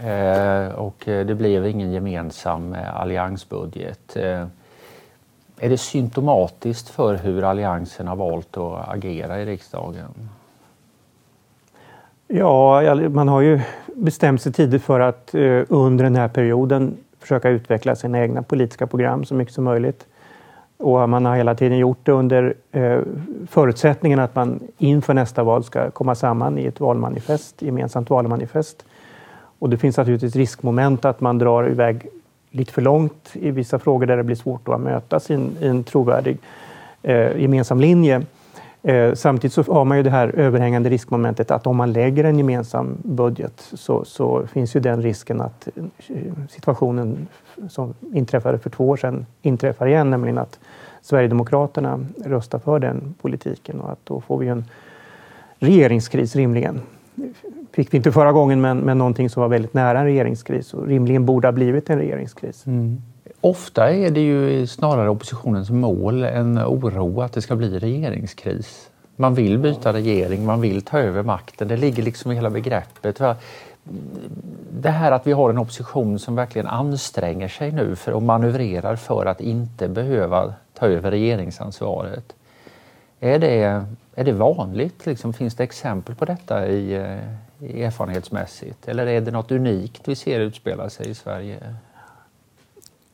Eh, 0.00 0.74
och 0.74 1.08
eh, 1.08 1.26
det 1.26 1.34
blev 1.34 1.66
ingen 1.66 1.92
gemensam 1.92 2.74
eh, 2.74 3.00
alliansbudget. 3.00 4.16
Är 5.60 5.68
det 5.68 5.78
symptomatiskt 5.78 6.88
för 6.88 7.14
hur 7.14 7.44
Alliansen 7.44 8.08
har 8.08 8.16
valt 8.16 8.56
att 8.56 8.88
agera 8.88 9.40
i 9.40 9.46
riksdagen? 9.46 10.28
Ja, 12.26 12.94
man 13.08 13.28
har 13.28 13.40
ju 13.40 13.60
bestämt 13.94 14.42
sig 14.42 14.52
tidigt 14.52 14.82
för 14.82 15.00
att 15.00 15.34
under 15.68 16.04
den 16.04 16.16
här 16.16 16.28
perioden 16.28 16.96
försöka 17.18 17.48
utveckla 17.48 17.96
sina 17.96 18.20
egna 18.20 18.42
politiska 18.42 18.86
program 18.86 19.24
så 19.24 19.34
mycket 19.34 19.54
som 19.54 19.64
möjligt. 19.64 20.06
Och 20.76 21.08
man 21.08 21.26
har 21.26 21.36
hela 21.36 21.54
tiden 21.54 21.78
gjort 21.78 21.98
det 22.02 22.12
under 22.12 22.54
förutsättningen 23.46 24.18
att 24.18 24.34
man 24.34 24.60
inför 24.78 25.14
nästa 25.14 25.42
val 25.42 25.64
ska 25.64 25.90
komma 25.90 26.14
samman 26.14 26.58
i 26.58 26.66
ett 26.66 26.80
valmanifest, 26.80 27.62
gemensamt 27.62 28.10
valmanifest 28.10 28.84
och 29.58 29.70
det 29.70 29.76
finns 29.76 29.96
naturligtvis 29.96 30.36
riskmoment 30.36 31.04
att 31.04 31.20
man 31.20 31.38
drar 31.38 31.70
iväg 31.70 32.06
lite 32.50 32.72
för 32.72 32.82
långt 32.82 33.30
i 33.32 33.50
vissa 33.50 33.78
frågor 33.78 34.06
där 34.06 34.16
det 34.16 34.24
blir 34.24 34.36
svårt 34.36 34.68
att 34.68 34.80
mötas 34.80 35.30
i 35.30 35.34
en, 35.34 35.56
i 35.60 35.66
en 35.66 35.84
trovärdig 35.84 36.38
eh, 37.02 37.40
gemensam 37.40 37.80
linje. 37.80 38.22
Eh, 38.82 39.14
samtidigt 39.14 39.52
så 39.52 39.62
har 39.62 39.84
man 39.84 39.96
ju 39.96 40.02
det 40.02 40.10
här 40.10 40.28
överhängande 40.28 40.90
riskmomentet 40.90 41.50
att 41.50 41.66
om 41.66 41.76
man 41.76 41.92
lägger 41.92 42.24
en 42.24 42.38
gemensam 42.38 42.96
budget 43.02 43.68
så, 43.72 44.04
så 44.04 44.46
finns 44.46 44.76
ju 44.76 44.80
den 44.80 45.02
risken 45.02 45.40
att 45.40 45.68
eh, 46.08 46.14
situationen 46.50 47.28
som 47.68 47.94
inträffade 48.12 48.58
för 48.58 48.70
två 48.70 48.88
år 48.88 48.96
sedan 48.96 49.26
inträffar 49.42 49.86
igen, 49.86 50.10
nämligen 50.10 50.38
att 50.38 50.58
Sverigedemokraterna 51.02 52.00
röstar 52.24 52.58
för 52.58 52.78
den 52.78 53.14
politiken 53.22 53.80
och 53.80 53.92
att 53.92 53.98
då 54.04 54.20
får 54.20 54.38
vi 54.38 54.48
en 54.48 54.64
regeringskris 55.58 56.36
rimligen 56.36 56.80
fick 57.72 57.92
vi 57.92 57.96
inte 57.96 58.12
förra 58.12 58.32
gången, 58.32 58.60
men, 58.60 58.78
men 58.78 58.98
någonting 58.98 59.30
som 59.30 59.40
var 59.40 59.48
väldigt 59.48 59.74
nära 59.74 59.98
en 59.98 60.04
regeringskris 60.04 60.74
och 60.74 60.86
rimligen 60.86 61.24
borde 61.24 61.48
ha 61.48 61.52
blivit 61.52 61.90
en 61.90 61.98
regeringskris. 61.98 62.66
Mm. 62.66 63.02
Ofta 63.40 63.90
är 63.90 64.10
det 64.10 64.20
ju 64.20 64.66
snarare 64.66 65.10
oppositionens 65.10 65.70
mål 65.70 66.24
än 66.24 66.58
oro 66.58 67.20
att 67.20 67.32
det 67.32 67.42
ska 67.42 67.56
bli 67.56 67.78
regeringskris. 67.78 68.90
Man 69.16 69.34
vill 69.34 69.58
byta 69.58 69.92
regering, 69.92 70.44
man 70.44 70.60
vill 70.60 70.82
ta 70.82 70.98
över 70.98 71.22
makten. 71.22 71.68
Det 71.68 71.76
ligger 71.76 72.02
liksom 72.02 72.32
i 72.32 72.34
hela 72.34 72.50
begreppet. 72.50 73.20
Det 74.70 74.90
här 74.90 75.12
att 75.12 75.26
vi 75.26 75.32
har 75.32 75.50
en 75.50 75.58
opposition 75.58 76.18
som 76.18 76.34
verkligen 76.34 76.66
anstränger 76.66 77.48
sig 77.48 77.72
nu 77.72 77.96
för 77.96 78.12
och 78.12 78.22
manövrerar 78.22 78.96
för 78.96 79.26
att 79.26 79.40
inte 79.40 79.88
behöva 79.88 80.54
ta 80.74 80.86
över 80.86 81.10
regeringsansvaret. 81.10 82.34
Är 83.20 83.38
det, 83.38 83.84
är 84.14 84.24
det 84.24 84.32
vanligt? 84.32 85.06
Liksom, 85.06 85.32
finns 85.32 85.54
det 85.54 85.64
exempel 85.64 86.14
på 86.14 86.24
detta 86.24 86.68
i, 86.68 86.94
i 87.60 87.82
erfarenhetsmässigt? 87.82 88.88
Eller 88.88 89.06
är 89.06 89.20
det 89.20 89.30
något 89.30 89.52
unikt 89.52 90.08
vi 90.08 90.14
ser 90.14 90.40
utspela 90.40 90.90
sig 90.90 91.10
i 91.10 91.14
Sverige? 91.14 91.58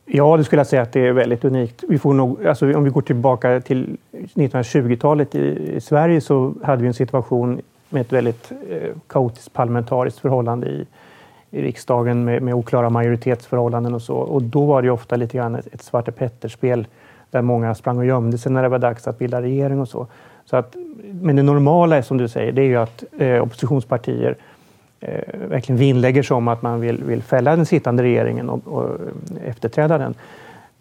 Ja, 0.05 0.37
det 0.37 0.43
skulle 0.43 0.59
jag 0.59 0.67
säga 0.67 0.81
att 0.81 0.91
det 0.91 1.07
är 1.07 1.11
väldigt 1.11 1.45
unikt. 1.45 1.83
Vi 1.89 1.99
får 1.99 2.13
nog, 2.13 2.47
alltså, 2.47 2.73
om 2.73 2.83
vi 2.83 2.89
går 2.89 3.01
tillbaka 3.01 3.61
till 3.61 3.97
1920-talet 4.11 5.35
i, 5.35 5.73
i, 5.75 5.81
Sverige 5.81 6.21
så 6.21 6.53
hade 6.63 6.81
vi 6.81 6.87
en 6.87 6.93
situation 6.93 7.61
med 7.89 8.01
ett 8.01 8.13
väldigt 8.13 8.51
eh, 8.69 8.89
kaotiskt 9.07 9.53
parlamentariskt 9.53 10.19
förhållande 10.19 10.67
i, 10.67 10.85
i 11.51 11.61
riksdagen 11.61 12.25
med, 12.25 12.41
med, 12.41 12.53
oklara 12.53 12.89
majoritetsförhållanden 12.89 13.93
och 13.93 14.01
så. 14.01 14.15
Och 14.15 14.41
då 14.41 14.65
var 14.65 14.81
det 14.81 14.89
ofta 14.89 15.15
lite 15.15 15.37
grann 15.37 15.55
ett, 15.55 15.67
ett 15.73 15.81
Svarte 15.81 16.11
Petter-spel 16.11 16.87
där 17.31 17.41
många 17.41 17.75
sprang 17.75 17.97
och 17.97 18.05
gömde 18.05 18.37
sig 18.37 18.51
när 18.51 18.63
det 18.63 18.69
var 18.69 18.79
dags 18.79 19.07
att 19.07 19.19
bilda 19.19 19.41
regering 19.41 19.79
och 19.79 19.87
så. 19.87 20.07
så 20.45 20.55
att, 20.55 20.75
men 21.21 21.35
det 21.35 21.43
normala, 21.43 22.03
som 22.03 22.17
du 22.17 22.27
säger, 22.27 22.51
det 22.51 22.61
är 22.61 22.65
ju 22.65 22.75
att 22.75 23.03
eh, 23.17 23.43
oppositionspartier 23.43 24.35
eh, 24.99 25.39
verkligen 25.49 25.79
vinnlägger 25.79 26.23
sig 26.23 26.35
om 26.35 26.47
att 26.47 26.61
man 26.61 26.81
vill, 26.81 27.03
vill 27.03 27.23
fälla 27.23 27.55
den 27.55 27.65
sittande 27.65 28.03
regeringen 28.03 28.49
och, 28.49 28.67
och 28.67 28.97
efterträda 29.45 29.97
den. 29.97 30.15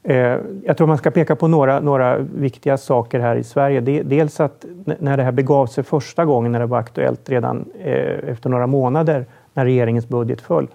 Eh, 0.02 0.38
jag 0.64 0.76
tror 0.76 0.86
man 0.86 0.98
ska 0.98 1.10
peka 1.10 1.36
på 1.36 1.48
några, 1.48 1.80
några 1.80 2.18
viktiga 2.18 2.76
saker 2.76 3.20
här 3.20 3.36
i 3.36 3.44
Sverige. 3.44 3.80
Dels 4.02 4.40
att 4.40 4.64
när 4.98 5.16
det 5.16 5.22
här 5.22 5.32
begav 5.32 5.66
sig 5.66 5.84
första 5.84 6.24
gången, 6.24 6.52
när 6.52 6.60
det 6.60 6.66
var 6.66 6.78
aktuellt 6.78 7.28
redan 7.28 7.64
eh, 7.78 8.30
efter 8.30 8.50
några 8.50 8.66
månader 8.66 9.26
när 9.54 9.64
regeringens 9.64 10.08
budget 10.08 10.40
föll, 10.40 10.66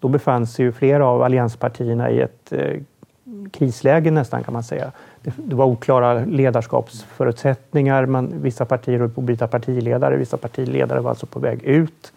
då 0.00 0.08
befann 0.08 0.46
sig 0.46 0.64
ju 0.64 0.72
flera 0.72 1.06
av 1.06 1.22
allianspartierna 1.22 2.10
i 2.10 2.20
ett 2.20 2.52
eh, 2.52 2.80
krisläge 3.50 4.10
nästan 4.10 4.44
kan 4.44 4.54
man 4.54 4.62
säga. 4.62 4.92
Det, 5.22 5.54
var 5.54 5.66
oklara 5.66 6.24
ledarskapsförutsättningar. 6.24 8.06
Man, 8.06 8.32
vissa 8.34 8.64
partier 8.64 8.98
höll 8.98 9.08
på 9.08 9.20
att 9.20 9.26
byta 9.26 9.46
partiledare, 9.46 10.16
vissa 10.16 10.36
partiledare 10.36 11.00
var 11.00 11.10
alltså 11.10 11.26
på 11.26 11.40
väg 11.40 11.62
ut. 11.62 12.12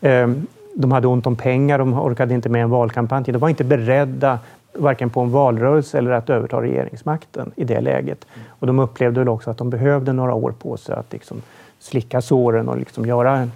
Ehm, 0.00 0.46
de 0.74 0.92
hade 0.92 1.06
ont 1.06 1.26
om 1.26 1.36
pengar, 1.36 1.78
de 1.78 1.94
orkade 1.94 2.34
inte 2.34 2.48
med 2.48 2.62
en 2.62 2.70
valkampanj. 2.70 3.24
De 3.24 3.38
var 3.38 3.48
inte 3.48 3.64
beredda 3.64 4.38
varken 4.72 5.10
på 5.10 5.20
en 5.20 5.30
valrörelse 5.30 5.98
eller 5.98 6.10
att 6.10 6.30
överta 6.30 6.62
regeringsmakten 6.62 7.52
i 7.56 7.64
det 7.64 7.80
läget. 7.80 8.26
Och 8.48 8.66
de 8.66 8.78
upplevde 8.78 9.20
väl 9.20 9.28
också 9.28 9.50
att 9.50 9.58
de 9.58 9.70
behövde 9.70 10.12
några 10.12 10.34
år 10.34 10.54
på 10.58 10.76
sig 10.76 10.94
att 10.94 11.12
liksom 11.12 11.42
slicka 11.78 12.20
såren 12.20 12.68
och 12.68 12.78
liksom 12.78 13.06
göra 13.06 13.36
en 13.36 13.52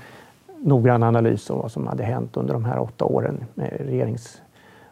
noggrann 0.59 1.03
analys 1.03 1.51
av 1.51 1.59
vad 1.59 1.73
som 1.73 1.87
hade 1.87 2.05
hänt 2.05 2.37
under 2.37 2.55
de 2.55 2.65
här 2.65 2.79
åtta 2.79 3.05
åren 3.05 3.45
med 3.55 3.77
regerings 3.79 4.41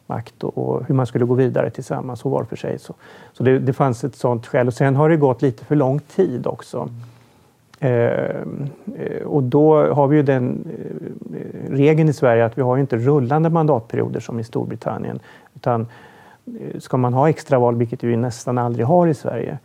och, 0.08 0.58
och 0.58 0.84
hur 0.86 0.94
man 0.94 1.06
skulle 1.06 1.24
gå 1.24 1.34
vidare 1.34 1.70
tillsammans 1.70 2.24
och 2.24 2.30
var 2.30 2.44
för 2.44 2.56
sig. 2.56 2.78
Så, 2.78 2.94
så 3.32 3.42
det, 3.42 3.58
det 3.58 3.72
fanns 3.72 4.04
ett 4.04 4.16
sådant 4.16 4.46
skäl. 4.46 4.66
Och 4.66 4.74
sen 4.74 4.96
har 4.96 5.08
det 5.08 5.16
gått 5.16 5.42
lite 5.42 5.64
för 5.64 5.76
lång 5.76 5.98
tid 5.98 6.46
också. 6.46 6.88
Ehm, 7.80 8.66
eh, 8.96 9.22
och 9.22 9.42
då 9.42 9.92
har 9.92 10.08
vi 10.08 10.16
ju 10.16 10.22
den 10.22 10.64
eh, 11.34 11.70
regeln 11.70 12.08
i 12.08 12.12
Sverige 12.12 12.44
att 12.44 12.58
vi 12.58 12.62
har 12.62 12.78
inte 12.78 12.96
rullande 12.96 13.50
mandatperioder 13.50 14.20
som 14.20 14.40
i 14.40 14.44
Storbritannien. 14.44 15.18
Utan 15.54 15.86
eh, 16.46 16.78
ska 16.80 16.96
man 16.96 17.14
ha 17.14 17.28
extraval, 17.28 17.76
vilket 17.76 18.04
vi 18.04 18.16
nästan 18.16 18.58
aldrig 18.58 18.86
har 18.86 19.06
i 19.06 19.14
Sverige, 19.14 19.58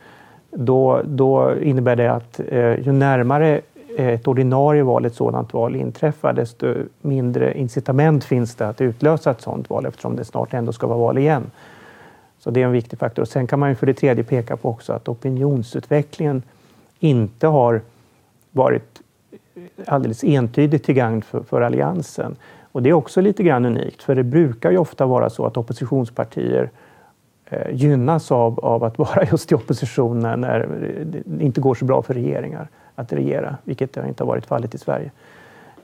då, 0.52 1.02
då 1.06 1.56
innebär 1.62 1.96
det 1.96 2.12
att 2.12 2.40
eh, 2.48 2.80
ju 2.80 2.92
närmare 2.92 3.62
Eh, 3.96 4.08
ett 4.08 4.28
ordinarie 4.28 4.84
val, 4.84 5.06
ett 5.06 5.16
sådant 5.16 5.54
val 5.54 5.76
inträffar, 5.76 6.34
desto 6.34 6.76
mindre 7.02 7.58
incitament 7.58 8.24
finns 8.24 8.56
det 8.56 8.68
att 8.68 8.82
utlösa 8.82 9.32
ett 9.32 9.42
sådant 9.42 9.70
val 9.70 9.86
eftersom 9.86 10.16
det 10.16 10.26
snart 10.26 10.54
ändå 10.54 10.72
ska 10.72 10.88
vara 10.88 10.98
val 10.98 11.18
igen. 11.18 11.52
Så 12.40 12.52
det 12.52 12.62
är 12.62 12.66
en 12.66 12.72
viktig 12.72 13.00
faktor. 13.00 13.22
Och 13.22 13.28
sen 13.28 13.48
kan 13.48 13.60
man 13.60 13.70
ju 13.70 13.76
för 13.76 13.86
det 13.86 13.94
tredje 13.94 14.24
peka 14.24 14.58
på 14.58 14.70
också 14.70 14.94
att 14.94 15.08
opinionsutvecklingen 15.08 16.44
inte 17.00 17.48
har 17.48 17.82
varit 18.52 19.02
alldeles 19.86 20.24
entydigt 20.24 20.86
till 20.86 20.96
gagn 20.96 21.22
för, 21.22 21.44
för 21.44 21.62
Alliansen. 21.62 22.36
Och 22.72 22.84
det 22.84 22.90
är 22.90 22.94
också 22.94 23.22
lite 23.22 23.44
grann 23.44 23.66
unikt, 23.66 24.04
för 24.04 24.16
det 24.16 24.24
brukar 24.24 24.72
ju 24.72 24.78
ofta 24.78 25.06
vara 25.06 25.30
så 25.30 25.46
att 25.46 25.58
oppositionspartier 25.58 26.70
eh, 27.46 27.76
gynnas 27.76 28.32
av, 28.32 28.60
av 28.60 28.84
att 28.84 28.98
vara 28.98 29.26
just 29.32 29.52
i 29.52 29.56
opposition 29.56 30.20
när, 30.20 30.38
när 30.38 30.68
det 31.26 31.44
inte 31.44 31.62
går 31.62 31.76
så 31.76 31.86
bra 31.86 32.02
för 32.02 32.14
regeringar 32.14 32.68
att 32.96 33.14
regera, 33.14 33.58
vilket 33.64 33.98
inte 33.98 34.24
har 34.24 34.28
varit 34.28 34.46
fallet 34.46 34.76
i 34.76 34.78
Sverige. 34.78 35.12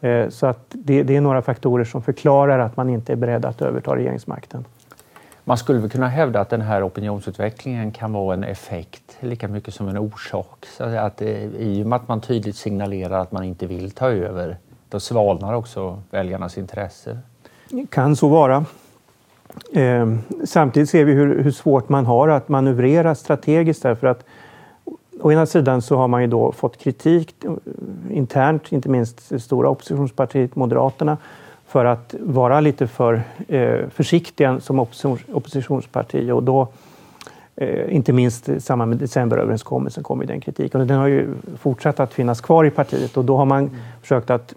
Eh, 0.01 0.29
så 0.29 0.45
att 0.45 0.65
det, 0.69 1.03
det, 1.03 1.15
är 1.15 1.21
några 1.21 1.41
faktorer 1.41 1.83
som 1.83 2.01
förklarar 2.01 2.59
att 2.59 2.77
man 2.77 2.89
inte 2.89 3.11
är 3.11 3.15
beredd 3.15 3.45
att 3.45 3.61
överta 3.61 3.95
regeringsmakten. 3.95 4.65
Man 5.43 5.57
skulle 5.57 5.79
väl 5.79 5.89
kunna 5.89 6.07
hävda 6.07 6.39
att 6.39 6.49
den 6.49 6.61
här 6.61 6.87
opinionsutvecklingen 6.87 7.91
kan 7.91 8.13
vara 8.13 8.33
en 8.33 8.43
effekt 8.43 9.17
lika 9.19 9.47
mycket 9.47 9.73
som 9.73 9.87
en 9.87 9.97
orsak. 9.97 10.65
Så 10.77 10.83
att 10.83 11.21
I 11.21 11.83
och 11.83 11.87
med 11.87 11.95
att 11.95 12.07
man 12.07 12.21
tydligt 12.21 12.55
signalerar 12.55 13.19
att 13.19 13.31
man 13.31 13.43
inte 13.43 13.67
vill 13.67 13.91
ta 13.91 14.09
över, 14.09 14.57
då 14.89 14.99
svalnar 14.99 15.53
också 15.53 16.01
väljarnas 16.11 16.57
intresse. 16.57 17.19
Kan 17.89 18.15
så 18.15 18.27
vara. 18.27 18.65
Eh, 19.73 20.15
samtidigt 20.45 20.89
ser 20.89 21.05
vi 21.05 21.13
hur, 21.13 21.43
hur, 21.43 21.51
svårt 21.51 21.89
man 21.89 22.05
har 22.05 22.27
att 22.27 22.49
manövrera 22.49 23.15
strategiskt 23.15 23.83
därför 23.83 24.07
att 24.07 24.25
å 25.21 25.31
ena 25.31 25.45
sidan 25.45 25.81
så 25.81 25.95
har 25.95 26.07
man 26.07 26.21
ju 26.21 26.27
då 26.27 26.51
fått 26.51 26.77
kritik 26.77 27.35
eh, 27.43 27.51
internt, 28.17 28.71
inte 28.71 28.89
minst 28.89 29.29
det 29.29 29.39
stora 29.39 29.69
oppositionspartiet 29.69 30.55
Moderaterna, 30.55 31.17
för 31.67 31.85
att 31.85 32.15
vara 32.19 32.59
lite 32.59 32.87
för 32.87 33.21
eh, 33.47 33.89
försiktiga 33.89 34.59
som 34.59 34.79
oppositionsparti. 35.33 36.31
Och 36.31 36.43
då, 36.43 36.67
eh, 37.55 37.95
inte 37.95 38.13
minst 38.13 38.49
i 38.49 38.61
samband 38.61 38.89
med 38.89 38.97
decemberöverenskommelsen 38.97 40.03
kom 40.03 40.21
ju 40.21 40.27
den 40.27 40.41
kritiken. 40.41 40.81
Och 40.81 40.87
den 40.87 40.97
har 40.97 41.07
ju 41.07 41.27
fortsatt 41.57 41.99
att 41.99 42.13
finnas 42.13 42.41
kvar 42.41 42.65
i 42.65 42.69
partiet 42.69 43.17
och 43.17 43.25
då 43.25 43.37
har 43.37 43.45
man 43.45 43.59
mm. 43.59 43.75
försökt 44.01 44.29
att 44.29 44.53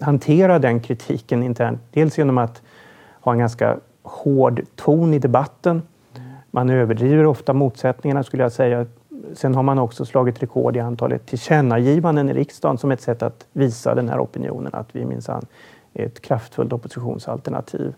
hantera 0.00 0.58
den 0.58 0.80
kritiken 0.80 1.42
internt. 1.42 1.80
Dels 1.92 2.18
genom 2.18 2.38
att 2.38 2.62
ha 3.20 3.32
en 3.32 3.38
ganska 3.38 3.76
hård 4.02 4.62
ton 4.76 5.14
i 5.14 5.18
debatten. 5.18 5.82
Man 6.50 6.70
överdriver 6.70 7.26
ofta 7.26 7.52
motsättningarna 7.52 8.22
skulle 8.22 8.42
jag 8.42 8.52
säga. 8.52 8.86
Sen 9.34 9.54
har 9.54 9.62
man 9.62 9.78
också 9.78 10.04
slagit 10.04 10.42
rekord 10.42 10.76
i 10.76 10.80
antalet 10.80 11.26
tillkännagivanden 11.26 12.28
i 12.28 12.32
riksdagen 12.32 12.78
som 12.78 12.90
ett 12.90 13.00
sätt 13.00 13.22
att 13.22 13.46
visa 13.52 13.94
den 13.94 14.08
här 14.08 14.20
opinionen 14.20 14.74
att 14.74 14.88
vi 14.92 15.04
minsann 15.04 15.46
är 15.94 16.06
ett 16.06 16.20
kraftfullt 16.20 16.72
oppositionsalternativ. 16.72 17.94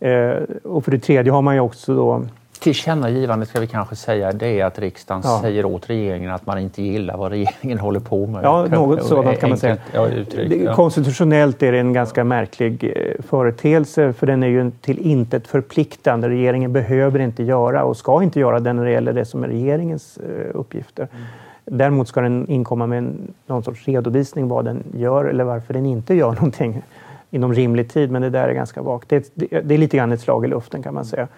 Eh, 0.00 0.36
och 0.64 0.84
för 0.84 0.90
det 0.90 0.98
tredje 0.98 1.32
har 1.32 1.42
man 1.42 1.54
ju 1.54 1.60
också 1.60 1.94
då 1.94 2.22
Tillkännagivandet 2.58 3.48
ska 3.48 3.60
vi 3.60 3.66
kanske 3.66 3.96
säga, 3.96 4.32
det 4.32 4.60
är 4.60 4.64
att 4.64 4.78
riksdagen 4.78 5.22
ja. 5.24 5.38
säger 5.42 5.64
åt 5.64 5.90
regeringen 5.90 6.30
att 6.30 6.46
man 6.46 6.58
inte 6.58 6.82
gillar 6.82 7.16
vad 7.16 7.30
regeringen 7.32 7.78
håller 7.86 8.00
på 8.00 8.26
med. 8.26 8.44
Ja, 8.44 8.66
något 8.70 9.04
sådant 9.04 9.40
kan 9.40 9.48
man 9.48 9.58
säga. 9.58 9.76
Ja, 9.92 10.08
uttryck. 10.08 10.70
Konstitutionellt 10.72 11.62
är 11.62 11.72
det 11.72 11.78
en 11.78 11.92
ganska 11.92 12.24
märklig 12.24 12.92
eh, 12.96 13.22
företeelse 13.22 14.12
för 14.12 14.26
den 14.26 14.42
är 14.42 14.46
ju 14.46 14.70
till 14.80 14.98
intet 14.98 15.46
förpliktande. 15.46 16.28
Regeringen 16.28 16.72
behöver 16.72 17.18
inte 17.18 17.42
göra 17.42 17.84
och 17.84 17.96
ska 17.96 18.22
inte 18.22 18.40
göra 18.40 18.60
den 18.60 18.76
när 18.76 18.84
det 18.84 18.90
gäller 18.90 19.12
det 19.12 19.24
som 19.24 19.44
är 19.44 19.48
regeringens 19.48 20.18
eh, 20.18 20.50
uppgifter. 20.54 21.08
Mm. 21.12 21.24
Däremot 21.64 22.08
ska 22.08 22.20
den 22.20 22.50
inkomma 22.50 22.86
med 22.86 23.16
någon 23.46 23.62
sorts 23.62 23.88
redovisning 23.88 24.48
vad 24.48 24.64
den 24.64 24.84
gör 24.94 25.24
eller 25.24 25.44
varför 25.44 25.74
den 25.74 25.86
inte 25.86 26.14
gör 26.14 26.32
någonting 26.34 26.82
inom 27.30 27.54
rimlig 27.54 27.92
tid, 27.92 28.10
men 28.10 28.22
det 28.22 28.30
där 28.30 28.48
är 28.48 28.52
ganska 28.54 28.82
vagt. 28.82 29.08
Det, 29.08 29.30
det, 29.34 29.60
det, 29.60 29.74
är 29.74 29.78
lite 29.78 29.96
grann 29.96 30.12
ett 30.12 30.20
slag 30.20 30.44
i 30.44 30.48
luften 30.48 30.82
kan 30.82 30.94
man 30.94 31.04
säga. 31.04 31.28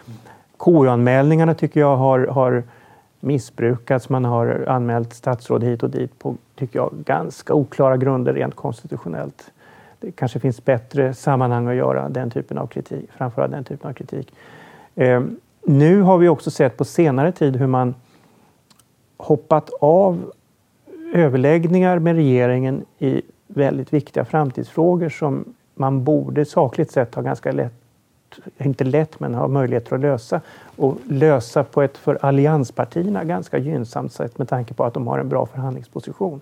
KU-anmälningarna 0.58 1.54
tycker 1.54 1.80
jag 1.80 1.96
har, 1.96 2.26
har 2.26 2.62
missbrukats. 3.20 4.08
Man 4.08 4.24
har 4.24 4.64
anmält 4.68 5.12
statsråd 5.12 5.64
hit 5.64 5.82
och 5.82 5.90
dit 5.90 6.18
på, 6.18 6.34
tycker 6.54 6.78
jag, 6.78 6.92
ganska 7.04 7.54
oklara 7.54 7.96
grunder 7.96 8.34
rent 8.34 8.54
konstitutionellt. 8.54 9.50
Det 10.00 10.12
kanske 10.12 10.40
finns 10.40 10.64
bättre 10.64 11.14
sammanhang 11.14 11.66
att 11.66 11.74
göra 11.74 12.08
den 12.08 12.30
typen 12.30 12.58
av 12.58 12.66
kritik, 12.66 13.10
framföra 13.12 13.48
den 13.48 13.64
typen 13.64 13.90
av 13.90 13.94
kritik. 13.94 14.32
Eh, 14.94 15.22
nu 15.66 16.00
har 16.02 16.18
vi 16.18 16.28
också 16.28 16.50
sett 16.50 16.76
på 16.76 16.84
senare 16.84 17.32
tid 17.32 17.56
hur 17.56 17.66
man 17.66 17.94
hoppat 19.16 19.70
av 19.80 20.32
överläggningar 21.14 21.98
med 21.98 22.14
regeringen 22.14 22.84
i 22.98 23.22
väldigt 23.46 23.92
viktiga 23.92 24.24
framtidsfrågor 24.24 25.08
som 25.08 25.44
man 25.74 26.04
borde 26.04 26.44
sakligt 26.44 26.90
sett 26.90 27.14
ha 27.14 27.22
ganska 27.22 27.52
lätt, 27.52 27.74
inte 28.58 28.84
lätt, 28.84 29.20
men 29.20 29.34
har 29.34 29.48
möjligheter 29.48 29.94
att 29.94 30.00
lösa 30.00 30.40
och 30.76 30.96
lösa 31.08 31.64
på 31.64 31.82
ett 31.82 31.96
för 31.96 32.18
allianspartierna 32.22 33.24
ganska 33.24 33.58
gynnsamt 33.58 34.12
sätt 34.12 34.38
med 34.38 34.48
tanke 34.48 34.74
på 34.74 34.84
att 34.84 34.94
de 34.94 35.06
har 35.06 35.18
en 35.18 35.28
bra 35.28 35.46
förhandlingsposition. 35.46 36.40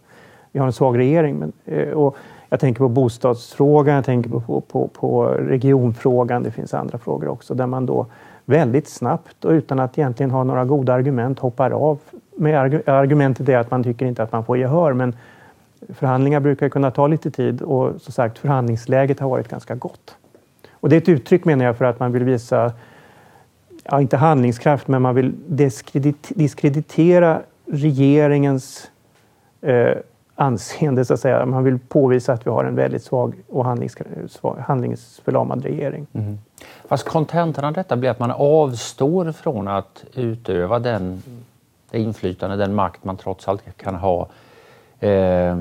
Vi 0.52 0.58
har 0.58 0.66
en 0.66 0.72
svag 0.72 0.98
regering 0.98 1.36
men, 1.36 1.52
eh, 1.64 1.88
och 1.88 2.16
jag 2.48 2.60
tänker 2.60 2.78
på 2.78 2.88
bostadsfrågan, 2.88 3.94
jag 3.94 4.04
tänker 4.04 4.30
på, 4.30 4.60
på, 4.60 4.88
på 4.88 5.24
regionfrågan, 5.24 6.42
det 6.42 6.50
finns 6.50 6.74
andra 6.74 6.98
frågor 6.98 7.28
också 7.28 7.54
där 7.54 7.66
man 7.66 7.86
då 7.86 8.06
väldigt 8.44 8.88
snabbt 8.88 9.44
och 9.44 9.50
utan 9.50 9.80
att 9.80 9.98
egentligen 9.98 10.30
ha 10.30 10.44
några 10.44 10.64
goda 10.64 10.94
argument 10.94 11.38
hoppar 11.38 11.70
av. 11.70 11.98
Med 12.36 12.58
argumentet 12.88 13.48
är 13.48 13.58
att 13.58 13.70
man 13.70 13.84
tycker 13.84 14.06
inte 14.06 14.22
att 14.22 14.32
man 14.32 14.44
får 14.44 14.58
gehör 14.58 14.92
men 14.92 15.14
Förhandlingar 15.88 16.40
brukar 16.40 16.68
kunna 16.68 16.90
ta 16.90 17.06
lite 17.06 17.30
tid 17.30 17.62
och 17.62 18.00
som 18.00 18.12
sagt 18.12 18.38
förhandlingsläget 18.38 19.20
har 19.20 19.28
varit 19.28 19.48
ganska 19.48 19.74
gott. 19.74 20.16
Och 20.80 20.88
det 20.88 20.97
är 20.97 21.00
ett 21.00 21.09
uttryck 21.09 21.45
menar 21.45 21.64
jag 21.64 21.76
för 21.76 21.85
att 21.85 22.00
man 22.00 22.12
vill 22.12 22.25
visa, 22.25 22.73
ja, 23.85 24.00
inte 24.00 24.16
handlingskraft, 24.16 24.88
men 24.88 25.02
man 25.02 25.14
vill 25.14 25.35
diskredit 25.47 26.33
diskreditera 26.35 27.42
regeringens 27.66 28.90
eh, 29.61 29.92
anseende 30.35 31.04
så 31.04 31.14
att 31.14 31.21
säga. 31.21 31.47
Man 31.47 31.64
vill 31.64 31.78
påvisa 31.78 32.33
att 32.33 32.47
vi 32.47 32.50
har 32.50 32.64
en 32.64 32.75
väldigt 32.75 33.02
svag 33.02 33.35
och 33.49 33.64
handlings, 33.64 33.97
svag, 34.28 34.59
handlingsförlamad 34.59 35.62
regering. 35.62 36.06
Mm. 36.12 36.38
Fast 36.88 37.09
kontentan 37.09 37.64
av 37.64 37.73
detta 37.73 37.97
blir 37.97 38.11
att 38.11 38.18
man 38.18 38.30
avstår 38.30 39.33
från 39.33 39.68
att 39.68 40.04
utöva 40.14 40.78
den, 40.78 41.23
det 41.90 41.99
inflytande, 41.99 42.56
den 42.56 42.75
makt 42.75 43.04
man 43.04 43.16
trots 43.16 43.49
allt 43.49 43.76
kan 43.76 43.95
ha 43.95 44.28
eh, 45.00 45.59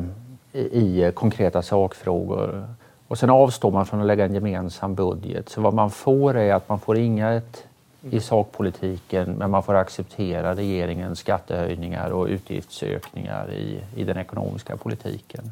i 0.54 1.12
konkreta 1.16 1.62
sakfrågor. 1.62 2.68
Och 3.16 3.20
sen 3.20 3.30
avstår 3.30 3.72
man 3.72 3.86
från 3.86 4.02
att 4.02 4.08
lägga 4.08 4.26
en 4.26 4.34
gemensam 4.34 4.96
budget. 4.96 5.50
Så 5.50 5.62
vad 5.62 5.74
man 5.74 5.92
får 5.92 6.38
är 6.38 6.54
att 6.54 6.70
man 6.70 6.80
får 6.80 6.98
inget 6.98 7.64
i 8.10 8.20
sakpolitiken 8.20 9.32
men 9.32 9.52
man 9.52 9.64
får 9.64 9.76
acceptera 9.76 10.56
regeringens 10.56 11.20
skattehöjningar 11.20 12.10
och 12.10 12.28
utgiftsökningar 12.28 13.54
i, 13.54 13.80
i 13.96 14.04
den 14.04 14.18
ekonomiska 14.18 14.78
politiken. 14.78 15.52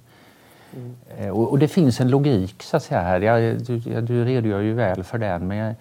Mm. 0.76 1.34
Och, 1.34 1.52
och, 1.52 1.60
det 1.60 1.68
finns 1.68 2.00
en 2.00 2.10
logik 2.10 2.64
så 2.64 2.78
att 2.78 2.84
säga 2.84 3.02
här. 3.02 3.22
Jag, 3.22 3.62
du, 3.62 3.78
du 4.02 4.26
redogör 4.26 4.60
ju 4.60 4.74
väl 4.74 5.04
för 5.04 5.18
den 5.18 5.48
men 5.48 5.58
jag, 5.58 5.76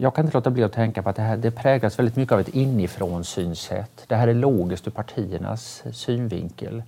jag 0.00 0.14
kan 0.14 0.24
inte 0.24 0.36
låta 0.36 0.50
bli 0.50 0.62
att 0.62 0.72
tänka 0.72 1.02
på 1.02 1.08
att 1.08 1.16
det, 1.16 1.22
här, 1.22 1.36
det 1.36 1.50
präglas 1.50 1.98
väldigt 1.98 2.16
mycket 2.16 2.32
av 2.32 2.40
ett 2.40 2.48
inifrån 2.48 3.24
synsätt. 3.24 4.04
Det 4.06 4.16
här 4.16 4.28
är 4.28 4.34
logiskt 4.34 4.86
ur 4.86 4.90
partiernas 4.90 5.82
synvinkel. 5.92 6.82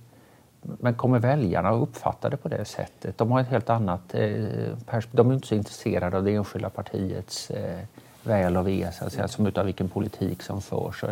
Men 0.79 0.93
kommer 0.93 1.19
väljarna 1.19 1.69
att 1.69 1.81
uppfatta 1.81 2.29
det 2.29 2.37
på 2.37 2.49
det 2.49 2.65
sättet? 2.65 3.17
De 3.17 3.31
har 3.31 3.39
ett 3.39 3.47
helt 3.47 3.69
annat 3.69 4.13
eh, 4.13 5.01
De 5.11 5.29
är 5.29 5.33
inte 5.33 5.47
så 5.47 5.55
intresserade 5.55 6.17
av 6.17 6.23
det 6.23 6.31
enskilda 6.31 6.69
partiets 6.69 7.51
eh, 7.51 7.79
väl 8.23 8.57
och 8.57 8.67
ve, 8.67 8.87
så 8.91 9.05
att 9.05 9.13
säga, 9.13 9.27
som 9.27 9.47
utav 9.47 9.65
vilken 9.65 9.89
politik 9.89 10.43
som 10.43 10.61
förs. 10.61 11.03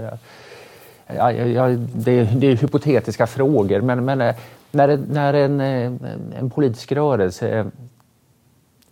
Jag, 1.07 1.35
jag, 1.35 1.47
jag, 1.47 1.79
det, 1.79 2.23
det, 2.23 2.47
är 2.47 2.55
hypotetiska 2.55 3.27
frågor, 3.27 3.81
men, 3.81 4.05
men 4.05 4.33
när, 4.71 4.97
när 4.97 5.33
en, 5.33 5.61
eh, 5.61 5.91
en 6.39 6.49
politisk 6.49 6.91
rörelse 6.91 7.71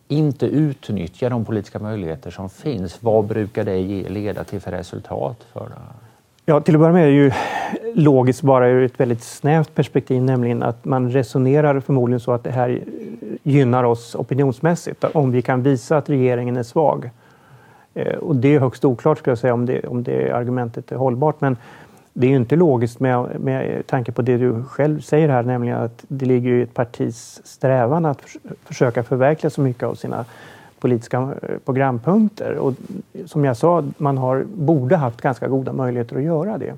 inte 0.07 0.45
utnyttjar 0.45 1.29
de 1.29 1.45
politiska 1.45 1.79
möjligheter 1.79 2.31
som 2.31 2.49
finns, 2.49 3.03
vad 3.03 3.25
brukar 3.25 3.63
det 3.63 3.77
ge, 3.77 4.09
leda 4.09 4.43
till 4.43 4.61
för 4.61 4.71
resultat? 4.71 5.37
För 5.53 5.71
Ja, 6.45 6.61
till 6.61 6.75
att 6.75 6.79
börja 6.79 6.93
med 6.93 7.03
är 7.03 7.07
det 7.07 7.13
ju 7.13 7.31
logiskt 7.93 8.41
bara 8.41 8.67
ur 8.67 8.83
ett 8.83 8.99
väldigt 8.99 9.23
snävt 9.23 9.75
perspektiv, 9.75 10.23
nämligen 10.23 10.63
att 10.63 10.85
man 10.85 11.11
resonerar 11.11 11.79
förmodligen 11.79 12.19
så 12.19 12.31
att 12.31 12.43
det 12.43 12.51
här 12.51 12.81
gynnar 13.43 13.83
oss 13.83 14.15
opinionsmässigt, 14.15 15.03
om 15.03 15.31
vi 15.31 15.41
kan 15.41 15.63
visa 15.63 15.97
att 15.97 16.09
regeringen 16.09 16.57
är 16.57 16.63
svag. 16.63 17.09
Eh, 17.93 18.15
och 18.15 18.35
det 18.35 18.55
är 18.55 18.59
högst 18.59 18.85
oklart, 18.85 19.17
skulle 19.17 19.31
jag 19.31 19.37
säga, 19.37 19.53
om 19.53 19.65
det, 19.65 19.87
om 19.87 20.03
det 20.03 20.31
argumentet 20.31 20.91
är 20.91 20.95
hållbart. 20.95 21.41
Men 21.41 21.57
det 22.13 22.27
är 22.27 22.29
ju 22.29 22.35
inte 22.35 22.55
logiskt 22.55 22.99
med, 22.99 23.39
med 23.39 23.87
tanke 23.87 24.11
på 24.11 24.21
det 24.21 24.37
du 24.37 24.63
själv 24.63 24.99
säger 25.01 25.29
här, 25.29 25.43
nämligen 25.43 25.77
att 25.77 26.05
det 26.07 26.25
ligger 26.25 26.51
i 26.51 26.61
ett 26.61 26.73
partis 26.73 27.41
strävan 27.43 28.05
att 28.05 28.21
försöka 28.65 29.03
förverkliga 29.03 29.49
så 29.49 29.61
mycket 29.61 29.83
av 29.83 29.95
sina 29.95 30.25
politiska 30.81 31.17
eh, 31.17 31.57
programpunkter. 31.65 32.55
Och 32.55 32.73
som 33.25 33.45
jag 33.45 33.57
sa, 33.57 33.83
man 33.97 34.17
har, 34.17 34.43
borde 34.43 34.95
haft 34.95 35.21
ganska 35.21 35.47
goda 35.47 35.73
möjligheter 35.73 36.15
att 36.15 36.23
göra 36.23 36.57
det. 36.57 36.73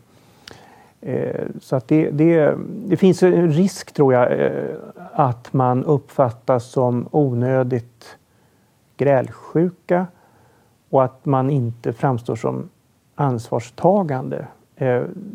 Eh, 1.02 1.46
så 1.62 1.76
att 1.76 1.88
det, 1.88 2.10
det, 2.12 2.56
det 2.88 2.98
finns 2.98 3.24
en 3.24 3.52
risk, 3.52 3.92
tror 3.92 4.14
jag, 4.14 4.32
eh, 4.32 4.76
att 5.14 5.54
man 5.54 5.84
uppfattas 5.84 6.66
som 6.66 7.08
onödigt 7.12 8.18
grälsjuka 8.98 10.08
och 10.90 11.04
att 11.04 11.26
man 11.26 11.50
inte 11.50 11.94
framstår 11.94 12.36
som 12.36 12.70
ansvarstagande. 13.16 14.48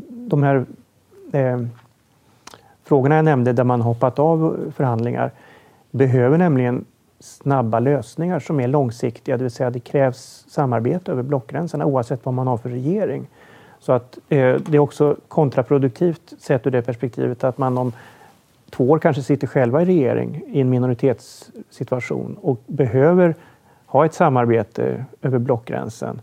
De 0.09 0.43
här 0.43 0.67
frågorna 2.85 3.17
jag 3.17 3.25
nämnde 3.25 3.53
där 3.53 3.65
man 3.65 3.81
hoppat 3.81 4.19
av 4.19 4.57
förhandlingar 4.77 5.31
behöver 5.91 6.39
nämligen 6.39 6.85
snabba 7.21 7.81
lösningar 7.81 8.41
som 8.41 8.61
är 8.61 8.69
långsiktiga, 8.69 9.37
det 9.37 9.45
vill 9.45 9.51
säga 9.51 9.71
det 9.71 9.81
krävs 9.81 10.45
samarbete 10.49 11.13
över 11.13 11.23
blockgränserna 11.23 11.87
oavsett 11.87 12.25
vad 12.25 12.35
man 12.35 12.47
har 12.47 12.57
för 12.57 12.71
regering. 12.71 13.27
Så 13.81 13.93
att 13.93 14.19
eh, 14.29 14.55
det 14.55 14.75
är 14.75 14.79
också 14.79 15.17
kontraproduktivt 15.29 16.33
sett 16.39 16.67
ur 16.67 16.71
det 16.71 16.83
perspektivet 16.83 17.45
att 17.45 17.59
man 17.59 17.79
om 17.79 17.93
två 18.71 18.91
år 18.91 18.99
kanske 18.99 19.23
sitter 19.23 19.47
själva 19.47 19.83
i 19.83 19.85
regering 19.85 20.43
i 20.47 20.61
en 20.61 20.71
minoritetssituation 20.71 22.37
och 22.41 22.61
behöver 22.67 23.35
ha 23.87 24.07
ett 24.07 24.15
samarbete 24.15 25.05
över 25.23 25.39
blockgränsen. 25.39 26.21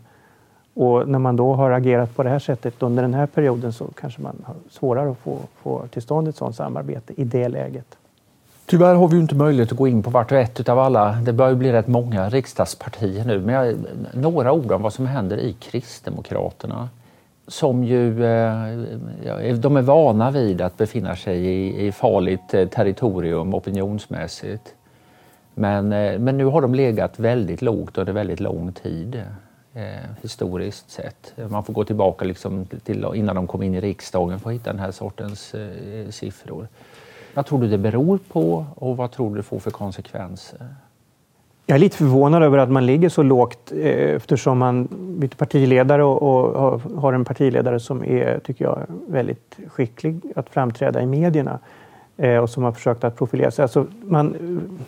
Och 0.74 1.08
när 1.08 1.18
man 1.18 1.36
då 1.36 1.54
har 1.54 1.70
agerat 1.70 2.16
på 2.16 2.22
det 2.22 2.28
här 2.28 2.38
sättet 2.38 2.82
under 2.82 3.02
den 3.02 3.14
här 3.14 3.26
perioden 3.26 3.72
så 3.72 3.86
kanske 4.00 4.22
man 4.22 4.42
har 4.44 4.54
svårare 4.70 5.10
att 5.10 5.18
få, 5.18 5.38
få 5.62 5.86
till 5.86 6.02
stånd 6.02 6.28
ett 6.28 6.36
sådant 6.36 6.56
samarbete 6.56 7.12
i 7.16 7.24
det 7.24 7.48
läget. 7.48 7.96
Tyvärr 8.66 8.94
har 8.94 9.08
vi 9.08 9.18
inte 9.18 9.34
möjlighet 9.34 9.72
att 9.72 9.78
gå 9.78 9.88
in 9.88 10.02
på 10.02 10.10
vart 10.10 10.32
och 10.32 10.38
ett 10.38 10.68
av 10.68 10.78
alla, 10.78 11.12
det 11.12 11.32
börjar 11.32 11.54
bli 11.54 11.72
rätt 11.72 11.86
många 11.86 12.28
riksdagspartier 12.28 13.24
nu, 13.24 13.40
men 13.40 13.54
jag, 13.54 13.76
några 14.14 14.52
ord 14.52 14.72
om 14.72 14.82
vad 14.82 14.92
som 14.92 15.06
händer 15.06 15.36
i 15.36 15.52
Kristdemokraterna. 15.52 16.88
Som 17.48 17.84
ju, 17.84 18.24
eh, 18.24 19.54
de 19.54 19.76
är 19.76 19.82
vana 19.82 20.30
vid 20.30 20.60
att 20.60 20.76
befinna 20.76 21.16
sig 21.16 21.46
i, 21.46 21.86
i 21.86 21.92
farligt 21.92 22.54
eh, 22.54 22.68
territorium 22.68 23.54
opinionsmässigt. 23.54 24.74
Men, 25.54 25.92
eh, 25.92 26.18
men 26.18 26.38
nu 26.38 26.44
har 26.44 26.62
de 26.62 26.74
legat 26.74 27.18
väldigt 27.18 27.62
lågt 27.62 27.98
under 27.98 28.12
väldigt 28.12 28.40
lång 28.40 28.72
tid 28.72 29.22
eh, 29.74 29.82
historiskt 30.22 30.90
sett. 30.90 31.32
Man 31.50 31.64
får 31.64 31.72
gå 31.72 31.84
tillbaka 31.84 32.24
liksom 32.24 32.66
till 32.84 33.06
innan 33.14 33.36
de 33.36 33.46
kom 33.46 33.62
in 33.62 33.74
i 33.74 33.80
riksdagen 33.80 34.40
för 34.40 34.50
att 34.50 34.54
hitta 34.54 34.70
den 34.70 34.80
här 34.80 34.90
sortens 34.90 35.54
eh, 35.54 36.10
siffror. 36.10 36.68
Vad 37.36 37.46
tror 37.46 37.60
du 37.60 37.68
det 37.68 37.78
beror 37.78 38.18
på 38.32 38.66
och 38.74 38.96
vad 38.96 39.10
tror 39.10 39.30
du 39.30 39.36
det 39.36 39.42
får 39.42 39.58
för 39.58 39.70
konsekvenser? 39.70 40.58
Jag 41.66 41.76
är 41.76 41.78
lite 41.78 41.96
förvånad 41.96 42.42
över 42.42 42.58
att 42.58 42.70
man 42.70 42.86
ligger 42.86 43.08
så 43.08 43.22
lågt 43.22 43.72
eh, 43.72 44.16
eftersom 44.16 44.58
man 44.58 44.88
byter 45.20 45.36
partiledare 45.36 46.04
och, 46.04 46.80
har 46.80 47.12
en 47.12 47.24
partiledare 47.24 47.80
som 47.80 48.04
är, 48.04 48.38
tycker 48.38 48.64
jag, 48.64 48.86
väldigt 49.08 49.58
skicklig 49.68 50.20
att 50.36 50.50
framträda 50.50 51.02
i 51.02 51.06
medierna 51.06 51.58
eh, 52.16 52.36
och 52.36 52.50
som 52.50 52.62
har 52.62 52.72
försökt 52.72 53.04
att 53.04 53.16
profilera 53.16 53.50
sig. 53.50 53.62
Alltså 53.62 53.86
man, 54.02 54.36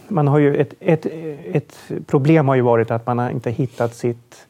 man 0.09 0.29
har 0.29 0.39
ju 0.39 0.57
ett, 0.57 0.75
ett, 0.81 1.07
ett 1.53 1.77
problem 2.07 2.49
har 2.49 2.55
ju 2.55 2.63
varit 2.63 2.91
att 2.91 3.07
man 3.07 3.19
har 3.19 3.31
inte 3.31 3.51
hittat 3.51 3.95
sitt 3.95 4.47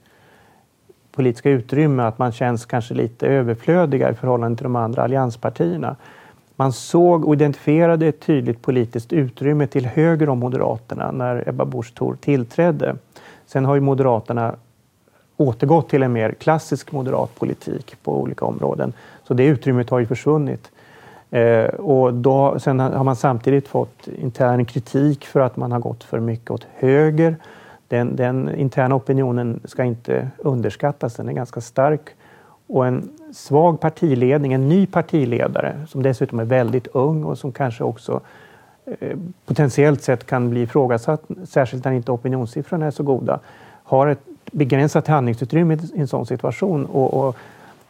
politiska 1.12 1.50
utrymme, 1.50 2.02
att 2.02 2.18
man 2.18 2.32
känns 2.32 2.66
kanske 2.66 2.94
lite 2.94 3.26
överflödiga 3.26 4.10
i 4.10 4.14
förhållande 4.14 4.56
till 4.56 4.64
de 4.64 4.76
andra 4.76 5.02
allianspartierna. 5.02 5.96
Man 6.60 6.72
såg 6.72 7.24
och 7.24 7.34
identifierade 7.34 8.06
ett 8.06 8.20
tydligt 8.20 8.62
politiskt 8.62 9.12
utrymme 9.12 9.66
till 9.66 9.86
höger 9.86 10.28
om 10.28 10.38
Moderaterna 10.38 11.10
när 11.10 11.48
Ebba 11.48 11.64
Busch 11.64 11.94
Thor 11.94 12.16
tillträdde. 12.20 12.96
Sen 13.46 13.64
har 13.64 13.74
ju 13.74 13.80
Moderaterna 13.80 14.54
återgått 15.36 15.88
till 15.88 16.02
en 16.02 16.12
mer 16.12 16.32
klassisk 16.32 16.92
moderat 16.92 17.34
politik 17.34 17.96
på 18.02 18.20
olika 18.20 18.44
områden. 18.44 18.92
Så 19.24 19.34
det 19.34 19.44
utrymmet 19.44 19.90
har 19.90 19.98
ju 19.98 20.06
försvunnit. 20.06 20.70
Eh, 21.30 21.64
och 21.64 22.14
då, 22.14 22.58
sen 22.58 22.80
har 22.80 23.04
man 23.04 23.16
samtidigt 23.16 23.68
fått 23.68 24.08
intern 24.08 24.64
kritik 24.64 25.26
för 25.26 25.40
att 25.40 25.56
man 25.56 25.72
har 25.72 25.80
gått 25.80 26.04
för 26.04 26.20
mycket 26.20 26.50
åt 26.50 26.66
höger. 26.74 27.36
Den, 27.88 28.16
den 28.16 28.54
interna 28.54 28.94
opinionen 28.94 29.60
ska 29.64 29.84
inte 29.84 30.30
underskattas, 30.38 31.14
den 31.14 31.28
är 31.28 31.32
ganska 31.32 31.60
stark 31.60 32.08
och 32.66 32.86
en 32.86 33.17
svag 33.32 33.80
partiledning, 33.80 34.52
en 34.52 34.68
ny 34.68 34.86
partiledare 34.86 35.86
som 35.88 36.02
dessutom 36.02 36.40
är 36.40 36.44
väldigt 36.44 36.86
ung 36.86 37.24
och 37.24 37.38
som 37.38 37.52
kanske 37.52 37.84
också 37.84 38.20
eh, 38.86 39.18
potentiellt 39.46 40.02
sett 40.02 40.26
kan 40.26 40.50
bli 40.50 40.62
ifrågasatt, 40.62 41.22
särskilt 41.44 41.84
när 41.84 41.92
inte 41.92 42.12
opinionssiffrorna 42.12 42.86
är 42.86 42.90
så 42.90 43.02
goda, 43.02 43.40
har 43.84 44.06
ett 44.06 44.22
begränsat 44.52 45.06
handlingsutrymme 45.06 45.78
i 45.94 46.00
en 46.00 46.08
sån 46.08 46.26
situation. 46.26 46.86
Och, 46.86 47.28
och 47.28 47.36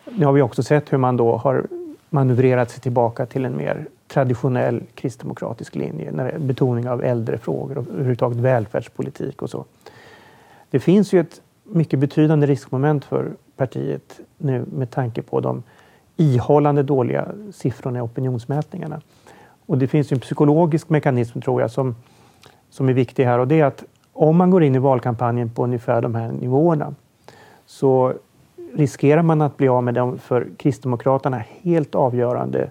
nu 0.05 0.27
har 0.27 0.33
vi 0.33 0.43
också 0.43 0.63
sett 0.63 0.93
hur 0.93 0.99
man 0.99 1.17
då 1.17 1.37
har 1.37 1.67
manövrerat 2.11 2.71
sig 2.71 2.81
tillbaka 2.81 3.27
till 3.27 3.45
en 3.45 3.57
mer 3.57 3.87
traditionell 4.09 4.83
kristdemokratisk 4.95 5.75
linje, 5.75 6.13
när 6.13 6.25
det 6.25 6.31
är 6.31 6.39
betoning 6.39 6.89
av 6.89 7.05
äldrefrågor 7.05 7.79
och 7.79 7.89
överhuvudtaget 7.89 8.39
välfärdspolitik 8.39 9.43
och 9.43 9.51
så. 9.51 9.65
Det 10.71 10.81
finns 10.81 11.13
ju 11.13 11.21
ett 11.21 11.41
mycket 11.65 11.99
betydande 11.99 12.47
riskmoment 12.47 13.05
för 13.05 13.33
partiet 13.59 14.21
nu 14.37 14.65
med 14.73 14.91
tanke 14.91 15.23
på 15.23 15.41
de 15.41 15.63
ihållande 16.17 16.83
dåliga 16.83 17.29
siffrorna 17.53 17.99
i 17.99 18.03
opinionsmätningarna. 18.03 19.01
Och 19.67 19.79
det 19.79 19.87
finns 19.87 20.13
en 20.13 20.21
psykologisk 20.21 20.89
mekanism 20.89 21.41
tror 21.41 21.61
jag 21.61 21.71
som, 21.71 21.97
som 22.71 22.89
är 22.89 22.93
viktig 22.93 23.25
här 23.25 23.39
och 23.39 23.49
det 23.49 23.61
är 23.61 23.65
att 23.65 23.85
om 24.13 24.37
man 24.37 24.51
går 24.51 24.63
in 24.63 24.75
i 24.75 24.79
valkampanjen 24.79 25.51
på 25.51 25.65
ungefär 25.65 26.03
de 26.03 26.15
här 26.15 26.33
nivåerna 26.33 26.95
så 27.67 28.13
riskerar 28.75 29.23
man 29.23 29.43
att 29.43 29.57
bli 29.57 29.69
av 29.69 29.85
med 29.85 29.95
de 29.95 30.19
för 30.19 30.47
Kristdemokraterna 30.57 31.43
helt 31.63 31.95
avgörande 31.95 32.71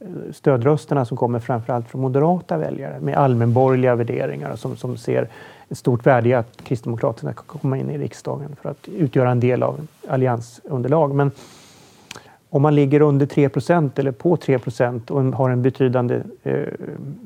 eh, 0.00 0.06
stödrösterna 0.32 1.04
som 1.04 1.16
kommer 1.16 1.38
framförallt 1.38 1.88
från 1.88 2.00
moderata 2.00 2.58
väljare 2.58 3.00
med 3.00 3.16
allmänborgerliga 3.16 3.94
värderingar 3.94 4.56
som, 4.56 4.76
som 4.76 4.96
ser 4.96 5.28
ett 5.72 5.78
stort 5.78 6.06
värde 6.06 6.28
i 6.28 6.34
att 6.34 6.64
Kristdemokraterna 6.64 7.32
kan 7.32 7.44
komma 7.46 7.78
in 7.78 7.90
i 7.90 7.98
riksdagen 7.98 8.56
för 8.62 8.70
att 8.70 8.88
utgöra 8.88 9.30
en 9.30 9.40
del 9.40 9.62
av 9.62 9.86
alliansunderlag. 10.08 11.14
Men 11.14 11.30
om 12.50 12.62
man 12.62 12.74
ligger 12.74 13.00
under 13.02 13.26
3% 13.26 13.90
eller 14.00 14.12
på 14.12 14.36
3% 14.36 15.10
och 15.10 15.22
har 15.22 15.50
en 15.50 15.62
betydande 15.62 16.22
eh, 16.42 16.62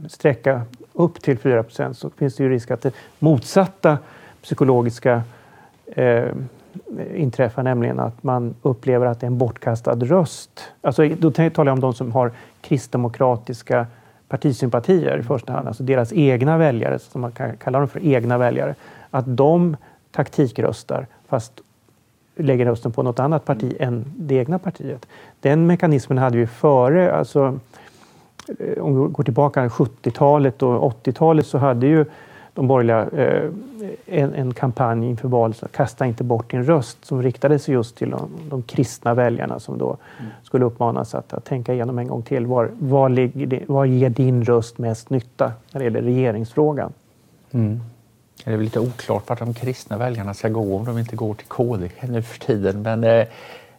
sträcka 0.08 0.62
upp 0.92 1.22
till 1.22 1.38
4% 1.38 1.92
så 1.92 2.10
finns 2.10 2.36
det 2.36 2.42
ju 2.42 2.50
risk 2.50 2.70
att 2.70 2.80
det 2.80 2.94
motsatta 3.18 3.98
psykologiska 4.42 5.22
eh, 5.86 6.24
inträffar, 7.14 7.62
nämligen 7.62 8.00
att 8.00 8.22
man 8.22 8.54
upplever 8.62 9.06
att 9.06 9.20
det 9.20 9.24
är 9.24 9.30
en 9.30 9.38
bortkastad 9.38 9.94
röst. 9.94 10.60
Alltså, 10.80 11.08
då 11.08 11.30
talar 11.30 11.66
jag 11.66 11.72
om 11.72 11.80
de 11.80 11.94
som 11.94 12.12
har 12.12 12.32
kristdemokratiska 12.60 13.86
partisympatier 14.28 15.18
i 15.18 15.22
första 15.22 15.52
hand, 15.52 15.68
alltså 15.68 15.82
deras 15.82 16.12
egna 16.12 16.58
väljare, 16.58 16.98
som 16.98 17.20
man 17.20 17.32
kan 17.32 17.56
kalla 17.56 17.78
dem 17.78 17.88
för 17.88 18.04
egna 18.04 18.38
väljare, 18.38 18.74
att 19.10 19.24
de 19.26 19.76
taktikröstar 20.10 21.06
fast 21.28 21.60
lägger 22.36 22.66
rösten 22.66 22.92
på 22.92 23.02
något 23.02 23.18
annat 23.18 23.44
parti 23.44 23.76
än 23.80 24.04
det 24.16 24.34
egna 24.34 24.58
partiet. 24.58 25.06
Den 25.40 25.66
mekanismen 25.66 26.18
hade 26.18 26.38
vi 26.38 26.46
före, 26.46 27.12
alltså 27.12 27.58
eh, 28.58 28.82
om 28.82 29.02
vi 29.02 29.12
går 29.12 29.24
tillbaka 29.24 29.68
70-talet 29.68 30.62
och 30.62 31.04
80-talet 31.04 31.46
så 31.46 31.58
hade 31.58 31.86
ju 31.86 32.04
de 32.54 32.68
borgerliga 32.68 33.24
eh, 33.24 33.50
en, 34.06 34.34
en 34.34 34.54
kampanj 34.54 35.06
inför 35.06 35.28
valet, 35.28 35.62
Kasta 35.72 36.06
inte 36.06 36.24
bort 36.24 36.50
din 36.50 36.64
röst, 36.64 37.04
som 37.04 37.22
riktade 37.22 37.58
sig 37.58 37.74
just 37.74 37.96
till 37.96 38.10
de, 38.10 38.30
de 38.50 38.62
kristna 38.62 39.14
väljarna 39.14 39.60
som 39.60 39.78
då 39.78 39.96
mm. 40.18 40.30
skulle 40.42 40.64
uppmanas 40.64 41.14
att, 41.14 41.32
att, 41.32 41.44
tänka 41.44 41.74
igenom 41.74 41.98
en 41.98 42.08
gång 42.08 42.22
till. 42.22 42.46
Var, 42.46 42.70
var, 42.78 43.08
ligger, 43.08 43.64
var 43.66 43.84
ger 43.84 44.10
din 44.10 44.44
röst 44.44 44.78
mest 44.78 45.10
nytta 45.10 45.52
när 45.72 45.78
det 45.78 45.84
gäller 45.84 46.02
regeringsfrågan? 46.02 46.92
Mm. 47.50 47.80
Det 48.44 48.52
är 48.52 48.58
lite 48.58 48.80
oklart 48.80 49.28
vart 49.28 49.38
de 49.38 49.54
kristna 49.54 49.98
väljarna 49.98 50.34
ska 50.34 50.48
gå 50.48 50.76
om 50.76 50.84
de 50.84 50.98
inte 50.98 51.16
går 51.16 51.34
till 51.34 51.46
KD 51.46 51.90
nu 52.08 52.22
för 52.22 52.38
tiden. 52.38 52.82
Men, 52.82 53.04
eh, 53.04 53.26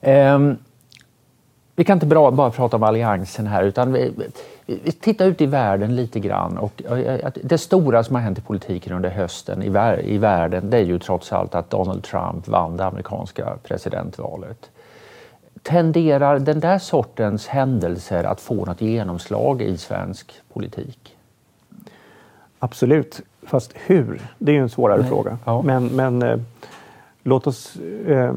eh, 0.01 0.39
vi 1.75 1.83
kan 1.83 1.95
inte 1.95 2.05
bara 2.05 2.51
prata 2.51 2.77
om 2.77 2.83
alliansen 2.83 3.47
här 3.47 3.63
utan 3.63 3.93
vi, 3.93 4.13
vi 4.67 4.91
tittar 4.91 5.25
ut 5.25 5.41
i 5.41 5.45
världen 5.45 5.95
lite 5.95 6.19
grann. 6.19 6.57
Och 6.57 6.83
det 7.43 7.57
stora 7.57 8.03
som 8.03 8.15
har 8.15 8.21
hänt 8.21 8.37
i 8.37 8.41
politiken 8.41 8.93
under 8.93 9.09
hösten 9.09 9.63
i 10.03 10.17
världen 10.17 10.69
det 10.69 10.77
är 10.77 10.83
ju 10.83 10.99
trots 10.99 11.33
allt 11.33 11.55
att 11.55 11.69
Donald 11.69 12.03
Trump 12.03 12.47
vann 12.47 12.77
det 12.77 12.85
amerikanska 12.85 13.57
presidentvalet. 13.63 14.69
Tenderar 15.63 16.39
den 16.39 16.59
där 16.59 16.79
sortens 16.79 17.47
händelser 17.47 18.23
att 18.23 18.41
få 18.41 18.65
något 18.65 18.81
genomslag 18.81 19.61
i 19.61 19.77
svensk 19.77 20.33
politik? 20.53 21.15
Absolut, 22.59 23.21
fast 23.43 23.73
hur? 23.75 24.21
Det 24.37 24.51
är 24.51 24.55
ju 24.55 24.61
en 24.61 24.69
svårare 24.69 24.99
Nej. 24.99 25.09
fråga. 25.09 25.37
Ja. 25.45 25.61
Men, 25.61 25.87
men 25.87 26.21
eh, 26.21 26.39
låt 27.23 27.47
oss 27.47 27.75
eh, 28.07 28.33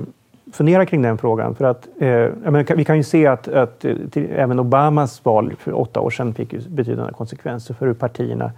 fundera 0.52 0.86
kring 0.86 1.02
den 1.02 1.18
frågan. 1.18 1.54
För 1.54 1.64
att, 1.64 1.88
eh, 1.98 2.74
vi 2.76 2.84
kan 2.84 2.96
ju 2.96 3.02
se 3.02 3.26
att, 3.26 3.48
att 3.48 3.84
eh, 3.84 3.96
till, 4.10 4.30
även 4.30 4.58
Obamas 4.58 5.24
val 5.24 5.54
för 5.58 5.72
åtta 5.72 6.00
år 6.00 6.10
sedan 6.10 6.34
fick 6.34 6.66
betydande 6.66 7.12
konsekvenser 7.12 7.74
för 7.74 7.86
hur 7.86 7.94
partierna 7.94 8.52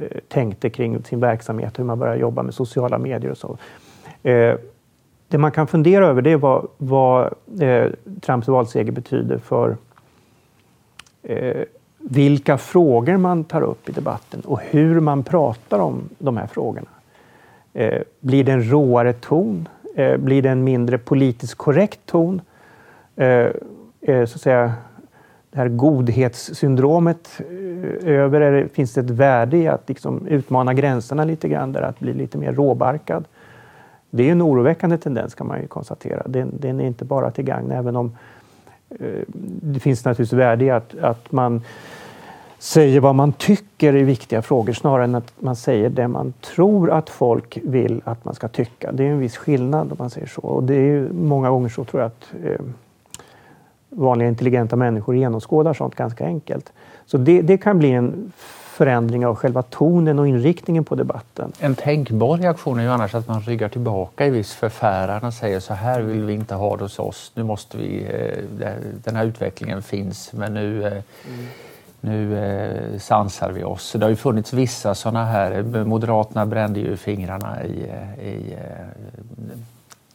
eh, 0.00 0.18
tänkte 0.28 0.70
kring 0.70 1.02
sin 1.04 1.20
verksamhet, 1.20 1.78
hur 1.78 1.84
man 1.84 1.98
började 1.98 2.20
jobba 2.20 2.42
med 2.42 2.54
sociala 2.54 2.98
medier 2.98 3.30
och 3.30 3.38
så. 3.38 3.58
Eh, 4.22 4.54
det 5.28 5.38
man 5.38 5.50
kan 5.50 5.66
fundera 5.66 6.06
över 6.06 6.22
det 6.22 6.30
är 6.30 6.36
vad, 6.36 6.66
vad 6.78 7.34
eh, 7.60 7.90
Trumps 8.20 8.48
valseger 8.48 8.92
betyder 8.92 9.38
för 9.38 9.76
eh, 11.22 11.62
vilka 11.98 12.58
frågor 12.58 13.16
man 13.16 13.44
tar 13.44 13.62
upp 13.62 13.88
i 13.88 13.92
debatten 13.92 14.40
och 14.40 14.60
hur 14.60 15.00
man 15.00 15.22
pratar 15.22 15.78
om 15.78 16.08
de 16.18 16.36
här 16.36 16.46
frågorna. 16.46 16.88
Eh, 17.72 18.02
blir 18.20 18.44
det 18.44 18.52
en 18.52 18.70
råare 18.70 19.12
ton? 19.12 19.68
Eh, 19.94 20.16
blir 20.16 20.42
det 20.42 20.50
en 20.50 20.64
mindre 20.64 20.98
politiskt 20.98 21.54
korrekt 21.54 22.00
ton? 22.06 22.40
Eh, 23.16 23.26
eh 24.00 24.26
så 24.26 24.34
att 24.34 24.40
säga, 24.40 24.72
det 25.50 25.58
här 25.58 25.68
godhetssyndromet 25.68 27.40
eh, 27.40 28.08
över? 28.08 28.40
Eller 28.40 28.68
finns 28.68 28.94
det 28.94 29.00
ett 29.00 29.10
värde 29.10 29.56
i 29.56 29.68
att 29.68 29.88
liksom 29.88 30.26
utmana 30.26 30.74
gränserna 30.74 31.24
lite 31.24 31.48
grann, 31.48 31.72
där 31.72 31.82
att 31.82 32.00
bli 32.00 32.14
lite 32.14 32.38
mer 32.38 32.52
råbarkad? 32.52 33.24
Det 34.10 34.28
är 34.28 34.32
en 34.32 34.42
oroväckande 34.42 34.98
tendens 34.98 35.34
kan 35.34 35.46
man 35.46 35.60
ju 35.60 35.66
konstatera. 35.66 36.22
Den, 36.26 36.50
den 36.60 36.80
är 36.80 36.86
inte 36.86 37.04
bara 37.04 37.30
till 37.30 37.44
gagn, 37.44 37.70
även 37.70 37.96
om 37.96 38.16
eh, 38.90 39.22
det 39.62 39.80
finns 39.80 40.04
naturligtvis 40.04 40.38
värde 40.38 40.64
i 40.64 40.70
att, 40.70 40.98
att 40.98 41.32
man 41.32 41.62
säger 42.62 43.00
vad 43.00 43.14
man 43.14 43.32
tycker 43.32 43.96
i 43.96 44.02
viktiga 44.02 44.42
frågor 44.42 44.72
snarare 44.72 45.04
än 45.04 45.14
att 45.14 45.32
man 45.38 45.56
säger 45.56 45.90
det 45.90 46.08
man 46.08 46.32
tror 46.40 46.90
att 46.90 47.10
folk 47.10 47.58
vill 47.62 48.02
att 48.04 48.24
man 48.24 48.34
ska 48.34 48.48
tycka. 48.48 48.92
Det 48.92 49.04
är 49.04 49.08
en 49.08 49.18
viss 49.18 49.36
skillnad 49.36 49.92
om 49.92 49.96
man 49.98 50.10
säger 50.10 50.26
så. 50.26 50.40
Och 50.40 50.62
det 50.62 50.74
är 50.74 51.08
många 51.12 51.50
gånger 51.50 51.68
så 51.68 51.84
tror 51.84 52.02
jag 52.02 52.06
att 52.06 52.32
eh, 52.44 52.66
vanliga 53.88 54.28
intelligenta 54.28 54.76
människor 54.76 55.16
genomskådar 55.16 55.74
sånt 55.74 55.94
ganska 55.94 56.24
enkelt. 56.24 56.72
Så 57.06 57.18
det, 57.18 57.42
det, 57.42 57.58
kan 57.58 57.78
bli 57.78 57.90
en 57.90 58.32
förändring 58.76 59.26
av 59.26 59.34
själva 59.34 59.62
tonen 59.62 60.18
och 60.18 60.28
inriktningen 60.28 60.84
på 60.84 60.94
debatten. 60.94 61.52
En 61.58 61.74
tänkbar 61.74 62.36
reaktion 62.36 62.78
är 62.78 62.82
ju 62.82 62.88
annars 62.88 63.14
att 63.14 63.28
man 63.28 63.40
ryggar 63.40 63.68
tillbaka 63.68 64.26
i 64.26 64.30
viss 64.30 64.52
förfäran 64.52 65.24
och 65.24 65.34
säger 65.34 65.60
så 65.60 65.74
här 65.74 66.00
vill 66.00 66.24
vi 66.24 66.32
inte 66.32 66.54
ha 66.54 66.76
det 66.76 66.84
hos 66.84 66.98
oss. 66.98 67.32
Nu 67.34 67.42
måste 67.42 67.78
vi, 67.78 68.04
eh, 68.60 68.72
den 69.04 69.16
här 69.16 69.24
utvecklingen 69.24 69.82
finns 69.82 70.32
men 70.32 70.54
nu 70.54 70.86
eh, 70.86 70.92
mm 70.92 71.02
nu 72.04 72.38
eh, 72.38 72.98
sansar 72.98 73.52
vi 73.52 73.64
oss. 73.64 73.92
det 73.92 74.04
har 74.04 74.10
ju 74.10 74.16
funnits 74.16 74.52
vissa 74.52 74.94
sådana 74.94 75.24
här, 75.24 75.76
eh, 75.76 75.84
Moderaterna 75.84 76.46
brände 76.46 76.80
ju 76.80 76.96
fingrarna 76.96 77.64
i, 77.64 77.86
eh, 77.88 78.28
i 78.28 78.52
eh, 78.52 79.58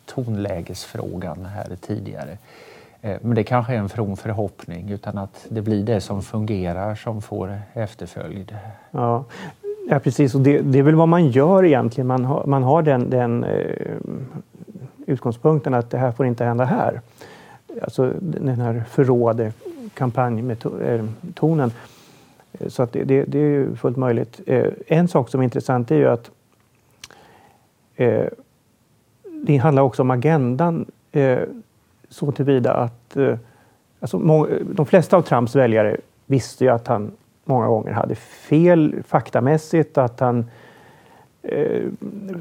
tonlägesfrågan 0.06 1.45
här 1.45 1.76
tidigare. 1.82 2.38
Eh, 3.02 3.17
men 3.21 3.36
det 3.36 3.43
kanske 3.43 3.73
är 3.73 3.78
en 3.78 3.89
from 3.89 4.17
förhoppning 4.17 4.89
utan 4.89 5.17
att 5.17 5.45
det 5.50 5.62
blir 5.62 5.84
det 5.84 6.02
som 6.02 6.21
fungerar 6.21 6.95
som 6.95 7.21
får 7.21 7.60
efterföljd. 7.73 8.56
Ja, 8.91 9.23
ja 9.89 10.00
precis. 10.00 10.36
Och 10.36 10.41
det, 10.41 10.62
det 10.62 10.80
är 10.80 10.84
väl 10.84 10.95
vad 10.95 11.08
man 11.08 11.28
gör 11.28 11.65
egentligen. 11.65 12.08
Man 12.08 12.26
har, 12.26 12.45
man 12.45 12.63
har 12.63 12.82
den, 12.82 13.10
den 13.10 13.43
eh, 13.43 13.95
utgångspunkten 15.06 15.73
att 15.73 15.89
det 15.89 15.97
här 15.97 16.12
får 16.12 16.26
inte 16.26 16.45
hända 16.45 16.65
här. 16.65 17.02
Alltså 17.82 18.13
den 18.19 18.62
här 18.62 18.84
förrådet 18.89 19.56
kampanjtonen. 19.97 21.71
Så 22.67 22.83
att 22.83 22.93
det, 22.93 23.03
det, 23.03 23.23
det, 23.23 23.39
är 23.39 23.75
fullt 23.75 23.97
möjligt. 23.97 24.41
Eh, 24.45 24.65
en 24.88 25.07
sak 25.07 25.29
som 25.29 25.39
är 25.39 25.43
intressant 25.43 25.91
är 25.91 25.95
ju 25.95 26.07
att 26.07 26.31
eh, 27.95 28.25
det 29.45 29.57
handlar 29.57 29.83
också 29.83 30.01
om 30.01 30.12
agendan 30.12 30.86
eh, 31.12 31.39
så 32.10 32.31
tillvida 32.31 32.73
att 32.73 33.17
alltså, 33.99 34.17
de 34.73 34.86
flesta 34.86 35.17
av 35.17 35.21
Trumps 35.21 35.55
väljare 35.55 35.97
visste 36.25 36.63
ju 36.63 36.69
att 36.69 36.88
han 36.88 37.12
många 37.45 37.67
gånger 37.67 37.91
hade 37.91 38.15
fel 38.15 38.95
faktamässigt, 39.07 39.97
att 39.97 40.19
han 40.19 40.45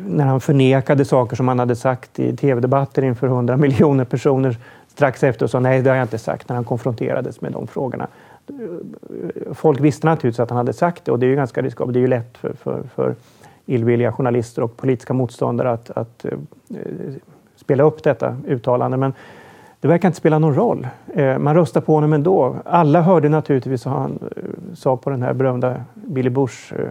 när 0.06 0.24
han 0.24 0.40
förnekade 0.40 1.04
saker 1.04 1.36
som 1.36 1.48
han 1.48 1.58
hade 1.58 1.76
sagt 1.76 2.18
i 2.18 2.36
tv-debatter 2.36 3.02
inför 3.02 3.26
100 3.26 3.56
miljoner 3.56 4.04
personer 4.04 4.56
strax 4.96 5.24
efter 5.24 5.44
och 5.44 5.50
sa 5.50 5.61
nej, 5.61 5.82
det 5.82 5.90
har 5.90 5.96
jag 5.96 6.04
inte 6.04 6.18
sagt 6.18 6.48
när 6.48 6.56
han 6.56 6.64
konfronterades 6.64 7.40
med 7.40 7.52
de 7.52 7.66
frågorna. 7.66 8.06
Folk 9.52 9.80
visste 9.80 10.06
naturligtvis 10.06 10.40
att 10.40 10.50
han 10.50 10.56
hade 10.56 10.72
sagt 10.72 11.04
det 11.04 11.12
och 11.12 11.18
det 11.18 11.26
är 11.26 11.28
ju 11.28 11.37
ganska 11.37 11.62
riskabelt. 11.62 11.94
Det 11.94 11.98
är 11.98 12.00
ju 12.00 12.06
lätt 12.06 12.38
för, 12.38 12.52
för, 12.52 12.82
för 12.94 13.14
illvilliga 13.66 14.12
journalister 14.12 14.62
och 14.62 14.76
politiska 14.76 15.12
motståndare 15.12 15.70
att, 15.70 15.90
att 15.90 16.24
eh, 16.24 16.30
spela 17.56 17.82
upp 17.82 18.02
detta 18.02 18.37
uttalande. 18.46 18.96
Men 18.96 19.12
det 19.80 19.88
verkar 19.88 20.09
inte 20.09 20.18
spela 20.18 20.38
någon 20.38 20.54
roll. 20.54 20.88
Eh, 21.14 21.38
man 21.38 21.54
röstar 21.54 21.80
på 21.80 21.94
honom 21.94 22.12
ändå. 22.12 22.56
Alla 22.64 23.02
hörde 23.02 23.28
naturligtvis 23.28 23.87
vad 23.87 23.94
han 23.94 24.18
eh, 24.37 24.42
sa 24.74 24.96
på 24.96 25.11
den 25.11 25.22
här 25.22 25.32
berömda 25.32 25.85
Billy 25.94 26.30
Bush 26.30 26.74
eh, 26.74 26.88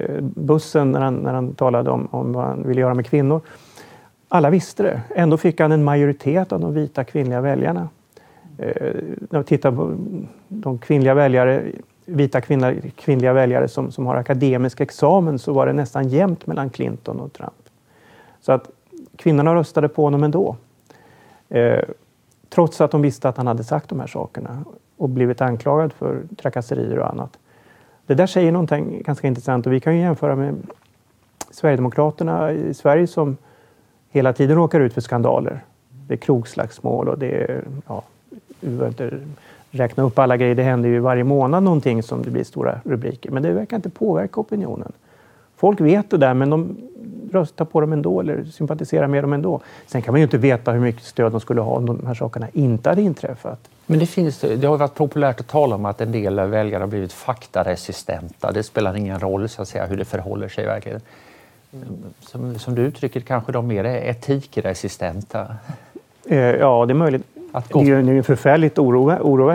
eh, 0.00 0.20
bussen 0.20 0.92
när 0.92 1.00
han, 1.00 1.14
när 1.14 1.34
han 1.34 1.54
talade 1.54 1.90
om, 1.90 2.08
om 2.10 2.32
vad 2.32 2.44
han 2.44 2.62
ville 2.66 2.80
göra 2.80 2.94
med 2.94 3.06
kvinnor. 3.06 3.40
Alla 4.32 4.50
visste 4.50 4.82
det. 4.82 5.00
Ändå 5.14 5.36
fick 5.36 5.60
han 5.60 5.72
en 5.72 5.84
majoritet 5.84 6.52
av 6.52 6.60
de 6.60 6.74
vita 6.74 7.04
kvinnliga 7.04 7.40
väljarna. 7.40 7.88
Eh, 8.58 8.94
när 9.30 9.38
vi 9.38 9.44
tittar 9.44 9.72
på 9.72 9.96
de 10.48 10.78
kvinnliga 10.78 11.14
väljare, 11.14 11.62
vita 12.04 12.40
kvinnliga, 12.40 12.74
kvinnliga 12.96 13.32
väljare 13.32 13.68
som, 13.68 13.92
som 13.92 14.06
har 14.06 14.16
akademisk 14.16 14.80
examen 14.80 15.38
så 15.38 15.52
var 15.52 15.66
det 15.66 15.72
nästan 15.72 16.08
jämnt 16.08 16.46
mellan 16.46 16.70
Clinton 16.70 17.20
och 17.20 17.32
Trump. 17.32 17.68
Så 18.40 18.52
att 18.52 18.70
kvinnorna 19.16 19.54
röstade 19.54 19.88
på 19.88 20.02
honom 20.02 20.22
ändå. 20.24 20.56
Eh, 21.48 21.84
trots 22.48 22.80
att 22.80 22.90
de 22.90 23.02
visste 23.02 23.28
att 23.28 23.36
han 23.36 23.46
hade 23.46 23.64
sagt 23.64 23.88
de 23.88 24.00
här 24.00 24.06
sakerna 24.06 24.64
och 24.96 25.08
blivit 25.08 25.40
anklagad 25.40 25.92
för 25.92 26.22
trakasserier 26.42 26.98
och 26.98 27.10
annat. 27.10 27.38
Det 28.06 28.14
där 28.14 28.26
säger 28.26 28.52
någonting 28.52 29.02
ganska 29.02 29.26
intressant 29.26 29.66
och 29.66 29.72
vi 29.72 29.80
kan 29.80 29.94
ju 29.96 30.00
jämföra 30.00 30.36
med 30.36 30.56
Sverigedemokraterna 31.50 32.52
i 32.52 32.74
Sverige 32.74 33.06
som 33.06 33.36
hela 34.10 34.32
tiden 34.32 34.56
råkar 34.56 34.80
ut 34.80 34.94
för 34.94 35.00
skandaler. 35.00 35.60
Det 36.06 36.14
är 36.14 36.18
krogslagsmål 36.18 37.08
och 37.08 37.18
det 37.18 37.42
är, 37.42 37.64
ja, 37.86 38.02
vi 38.60 38.68
behöver 38.68 38.88
inte 38.88 39.20
räkna 39.70 40.02
upp 40.02 40.18
alla 40.18 40.36
grejer. 40.36 40.54
Det 40.54 40.62
händer 40.62 40.88
ju 40.88 40.98
varje 40.98 41.24
månad 41.24 41.62
någonting 41.62 42.02
som 42.02 42.22
det 42.22 42.30
blir 42.30 42.44
stora 42.44 42.80
rubriker. 42.84 43.30
Men 43.30 43.42
det 43.42 43.52
verkar 43.52 43.76
inte 43.76 43.90
påverka 43.90 44.40
opinionen. 44.40 44.92
Folk 45.56 45.80
vet 45.80 46.10
det 46.10 46.16
där 46.16 46.34
men 46.34 46.50
de 46.50 46.76
röstar 47.32 47.64
på 47.64 47.80
dem 47.80 47.92
ändå 47.92 48.20
eller 48.20 48.44
sympatiserar 48.44 49.06
med 49.06 49.24
dem 49.24 49.32
ändå. 49.32 49.60
Sen 49.86 50.02
kan 50.02 50.12
man 50.12 50.20
ju 50.20 50.24
inte 50.24 50.38
veta 50.38 50.72
hur 50.72 50.80
mycket 50.80 51.04
stöd 51.04 51.32
de 51.32 51.40
skulle 51.40 51.60
ha 51.60 51.76
om 51.76 51.86
de 51.86 52.06
här 52.06 52.14
sakerna 52.14 52.46
inte 52.52 52.88
hade 52.88 53.02
inträffat. 53.02 53.68
Men 53.86 53.98
det, 53.98 54.06
finns, 54.06 54.40
det 54.40 54.66
har 54.66 54.76
varit 54.76 54.94
populärt 54.94 55.40
att 55.40 55.48
tala 55.48 55.74
om 55.74 55.84
att 55.84 56.00
en 56.00 56.12
del 56.12 56.40
väljare 56.40 56.82
har 56.82 56.88
blivit 56.88 57.12
faktaresistenta. 57.12 58.52
Det 58.52 58.62
spelar 58.62 58.96
ingen 58.96 59.20
roll 59.20 59.48
så 59.48 59.62
att 59.62 59.68
säga, 59.68 59.86
hur 59.86 59.96
det 59.96 60.04
förhåller 60.04 60.48
sig 60.48 60.64
i 60.64 60.66
verkligheten 60.66 61.06
som, 62.20 62.58
som 62.58 62.74
du 62.74 62.82
uttrycker 62.82 63.20
kanske 63.20 63.52
de 63.52 63.66
mer 63.66 63.84
är 63.84 64.10
etikresistenta? 64.10 65.46
Eh, 66.26 66.38
ja, 66.38 66.86
det 66.86 66.92
är 66.92 66.94
möjligt. 66.94 67.22
Att 67.52 67.72
gå... 67.72 67.82
Det 67.82 67.90
är 67.90 68.02
ju 68.02 68.16
en 68.18 68.24
förfärligt 68.24 68.78
oro, 68.78 69.10
oro, 69.10 69.50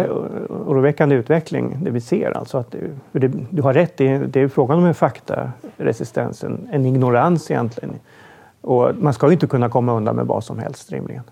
oroväckande 0.49 1.15
utveckling 1.15 1.77
det 1.81 1.91
vi 1.91 2.01
ser. 2.01 2.37
Alltså 2.37 2.57
att 2.57 2.75
det, 3.11 3.27
du 3.49 3.61
har 3.61 3.73
rätt, 3.73 3.97
det 3.97 4.07
är, 4.07 4.19
det 4.19 4.41
är 4.41 4.47
frågan 4.47 4.77
om 4.77 4.85
en 4.85 4.95
faktaresistens, 4.95 6.43
en, 6.43 6.69
en 6.71 6.85
ignorans 6.85 7.51
egentligen. 7.51 7.93
Och 8.61 8.95
man 8.95 9.13
ska 9.13 9.27
ju 9.27 9.33
inte 9.33 9.47
kunna 9.47 9.69
komma 9.69 9.93
undan 9.93 10.15
med 10.15 10.25
vad 10.25 10.43
som 10.43 10.59
helst 10.59 10.91
rimligen. 10.91 11.23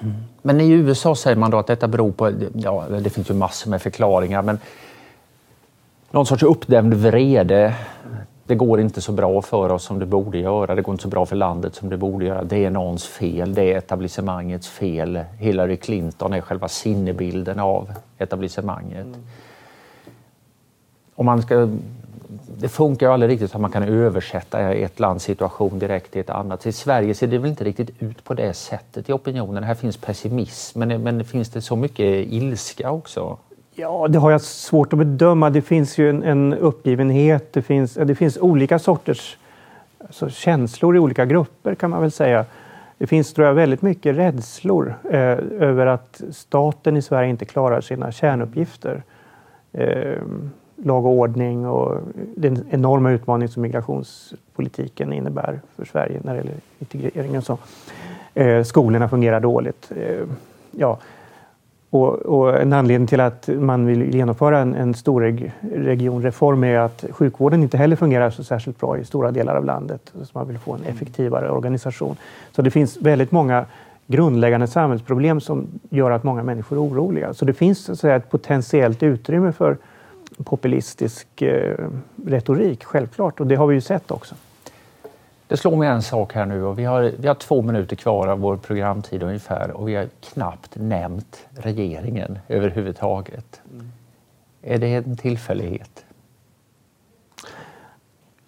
Mm. 0.00 0.14
Men 0.42 0.60
i 0.60 0.70
USA 0.70 1.14
säger 1.14 1.36
man 1.36 1.50
då 1.50 1.58
att 1.58 1.66
detta 1.66 1.88
beror 1.88 2.12
på, 2.12 2.32
ja 2.52 2.86
det 2.88 3.10
finns 3.10 3.30
ju 3.30 3.34
massor 3.34 3.70
med 3.70 3.82
förklaringar, 3.82 4.42
men 4.42 4.58
någon 6.10 6.26
sorts 6.26 6.42
uppdämd 6.42 6.94
vrede 6.94 7.74
det 8.50 8.56
går 8.56 8.80
inte 8.80 9.00
så 9.00 9.12
bra 9.12 9.42
för 9.42 9.72
oss 9.72 9.84
som 9.84 9.98
det 9.98 10.06
borde 10.06 10.38
göra. 10.38 10.74
Det 10.74 10.82
går 10.82 10.92
inte 10.92 11.02
så 11.02 11.08
bra 11.08 11.26
för 11.26 11.36
landet 11.36 11.74
som 11.74 11.88
det 11.88 11.96
borde 11.96 12.24
göra. 12.24 12.44
Det 12.44 12.64
är 12.64 12.70
någons 12.70 13.06
fel. 13.06 13.54
Det 13.54 13.72
är 13.72 13.78
etablissemangets 13.78 14.68
fel. 14.68 15.20
Hillary 15.38 15.76
Clinton 15.76 16.32
är 16.32 16.40
själva 16.40 16.68
sinnebilden 16.68 17.58
av 17.60 17.92
etablissemanget. 18.18 19.06
Mm. 19.06 19.26
Om 21.14 21.26
man 21.26 21.42
ska, 21.42 21.68
det 22.58 22.68
funkar 22.68 23.06
ju 23.06 23.12
aldrig 23.12 23.32
riktigt 23.32 23.54
att 23.54 23.60
man 23.60 23.72
kan 23.72 23.82
översätta 23.82 24.72
ett 24.72 25.00
lands 25.00 25.24
situation 25.24 25.78
direkt 25.78 26.12
till 26.12 26.20
ett 26.20 26.30
annat. 26.30 26.66
I 26.66 26.72
Sverige 26.72 27.14
ser 27.14 27.26
det 27.26 27.38
väl 27.38 27.50
inte 27.50 27.64
riktigt 27.64 28.02
ut 28.02 28.24
på 28.24 28.34
det 28.34 28.54
sättet 28.54 29.08
i 29.08 29.12
opinionen. 29.12 29.64
Här 29.64 29.74
finns 29.74 29.96
pessimism, 29.96 30.78
men, 30.78 31.02
men 31.02 31.24
finns 31.24 31.48
det 31.48 31.62
så 31.62 31.76
mycket 31.76 32.26
ilska 32.32 32.90
också? 32.90 33.38
Ja, 33.74 34.08
det 34.08 34.18
har 34.18 34.30
jag 34.30 34.40
svårt 34.40 34.92
att 34.92 34.98
bedöma. 34.98 35.50
Det 35.50 35.62
finns 35.62 35.98
ju 35.98 36.10
en, 36.10 36.22
en 36.22 36.54
uppgivenhet. 36.54 37.52
Det 37.52 37.62
finns, 37.62 37.94
det 37.94 38.14
finns 38.14 38.38
olika 38.38 38.78
sorters 38.78 39.36
alltså, 39.98 40.30
känslor 40.30 40.96
i 40.96 40.98
olika 40.98 41.24
grupper 41.24 41.74
kan 41.74 41.90
man 41.90 42.00
väl 42.00 42.10
säga. 42.10 42.44
Det 42.98 43.06
finns 43.06 43.32
tror 43.32 43.46
jag, 43.46 43.54
väldigt 43.54 43.82
mycket 43.82 44.16
rädslor 44.16 44.94
eh, 45.10 45.38
över 45.60 45.86
att 45.86 46.22
staten 46.32 46.96
i 46.96 47.02
Sverige 47.02 47.30
inte 47.30 47.44
klarar 47.44 47.80
sina 47.80 48.12
kärnuppgifter. 48.12 49.02
Eh, 49.72 50.22
lag 50.76 51.06
och 51.06 51.12
ordning 51.12 51.66
och 51.66 52.00
den 52.36 52.64
enorma 52.70 53.10
utmaning 53.10 53.48
som 53.48 53.62
migrationspolitiken 53.62 55.12
innebär 55.12 55.60
för 55.76 55.84
Sverige 55.84 56.20
när 56.24 56.32
det 56.32 56.38
gäller 56.38 56.54
integrering 56.78 57.38
och 57.38 57.44
så. 57.44 57.58
Eh, 58.34 58.62
skolorna 58.62 59.08
fungerar 59.08 59.40
dåligt. 59.40 59.92
Eh, 59.96 60.26
ja, 60.70 60.98
och, 61.90 62.08
och, 62.14 62.60
en 62.60 62.72
anledning 62.72 63.06
till 63.06 63.20
att 63.20 63.48
man 63.48 63.86
vill 63.86 64.14
genomföra 64.14 64.58
en, 64.58 64.74
en 64.74 64.94
stor 64.94 65.50
regionreform 65.74 66.64
är 66.64 66.78
att 66.78 67.04
sjukvården 67.10 67.62
inte 67.62 67.76
heller 67.76 67.96
fungerar 67.96 68.30
så 68.30 68.44
särskilt 68.44 68.80
bra 68.80 68.98
i 68.98 69.04
stora 69.04 69.30
delar 69.30 69.56
av 69.56 69.64
landet. 69.64 70.12
Så 70.22 70.38
man 70.38 70.48
vill 70.48 70.58
få 70.58 70.72
en 70.72 70.84
effektivare 70.84 71.50
organisation. 71.50 72.16
Så 72.52 72.62
det 72.62 72.70
finns 72.70 72.96
väldigt 72.96 73.32
många 73.32 73.64
grundläggande 74.06 74.66
samhällsproblem 74.66 75.40
som 75.40 75.66
gör 75.88 76.10
att 76.10 76.24
många 76.24 76.42
människor 76.42 76.76
är 76.76 76.82
oroliga. 76.82 77.34
Så 77.34 77.44
det 77.44 77.54
finns 77.54 77.84
så 77.84 77.92
att 77.92 77.98
säga, 77.98 78.16
ett 78.16 78.30
potentiellt 78.30 79.02
utrymme 79.02 79.52
för 79.52 79.76
populistisk 80.44 81.42
eh, 81.42 81.76
retorik, 82.26 82.84
självklart. 82.84 83.40
Och 83.40 83.46
det 83.46 83.54
har 83.54 83.66
vi 83.66 83.74
ju 83.74 83.80
sett 83.80 84.10
också. 84.10 84.34
Det 85.50 85.56
slår 85.56 85.76
mig 85.76 85.88
en 85.88 86.02
sak 86.02 86.34
här 86.34 86.46
nu 86.46 86.64
och 86.64 86.78
vi 86.78 86.84
har, 86.84 87.12
vi 87.18 87.28
har 87.28 87.34
två 87.34 87.62
minuter 87.62 87.96
kvar 87.96 88.28
av 88.28 88.38
vår 88.38 88.56
programtid 88.56 89.22
ungefär 89.22 89.70
och 89.70 89.88
vi 89.88 89.94
har 89.94 90.08
knappt 90.20 90.76
nämnt 90.76 91.46
regeringen 91.50 92.38
överhuvudtaget. 92.48 93.60
Mm. 93.72 93.92
Är 94.62 94.78
det 94.78 94.94
en 94.94 95.16
tillfällighet? 95.16 96.04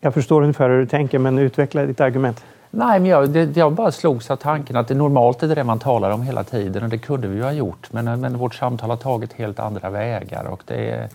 Jag 0.01 0.15
förstår 0.15 0.43
ungefär 0.43 0.71
hur 0.71 0.79
du 0.79 0.87
tänker, 0.87 1.19
men 1.19 1.39
utveckla 1.39 1.87
ditt 1.87 2.01
argument. 2.01 2.45
Nej, 2.71 3.01
men 3.01 3.11
jag, 3.11 3.31
det, 3.31 3.57
jag 3.57 3.73
bara 3.73 3.93
slogs 3.93 4.31
av 4.31 4.37
tanken 4.37 4.77
att 4.77 4.89
det 4.89 4.95
normalt 4.95 5.43
är 5.43 5.55
det 5.55 5.65
man 5.65 5.79
talar 5.79 6.11
om 6.11 6.23
hela 6.23 6.45
tiden 6.45 6.83
och 6.83 6.89
det 6.89 6.99
kunde 6.99 7.29
vi 7.29 7.37
ju 7.37 7.43
ha 7.43 7.53
gjort. 7.53 7.93
Men, 7.93 8.21
men 8.21 8.39
vårt 8.39 8.55
samtal 8.55 8.91
har 8.91 8.97
tagit 8.97 9.33
helt 9.33 9.59
andra 9.59 9.91
vägar 9.91 10.45
och 10.45 10.63
det 10.67 10.91
är, 10.91 11.09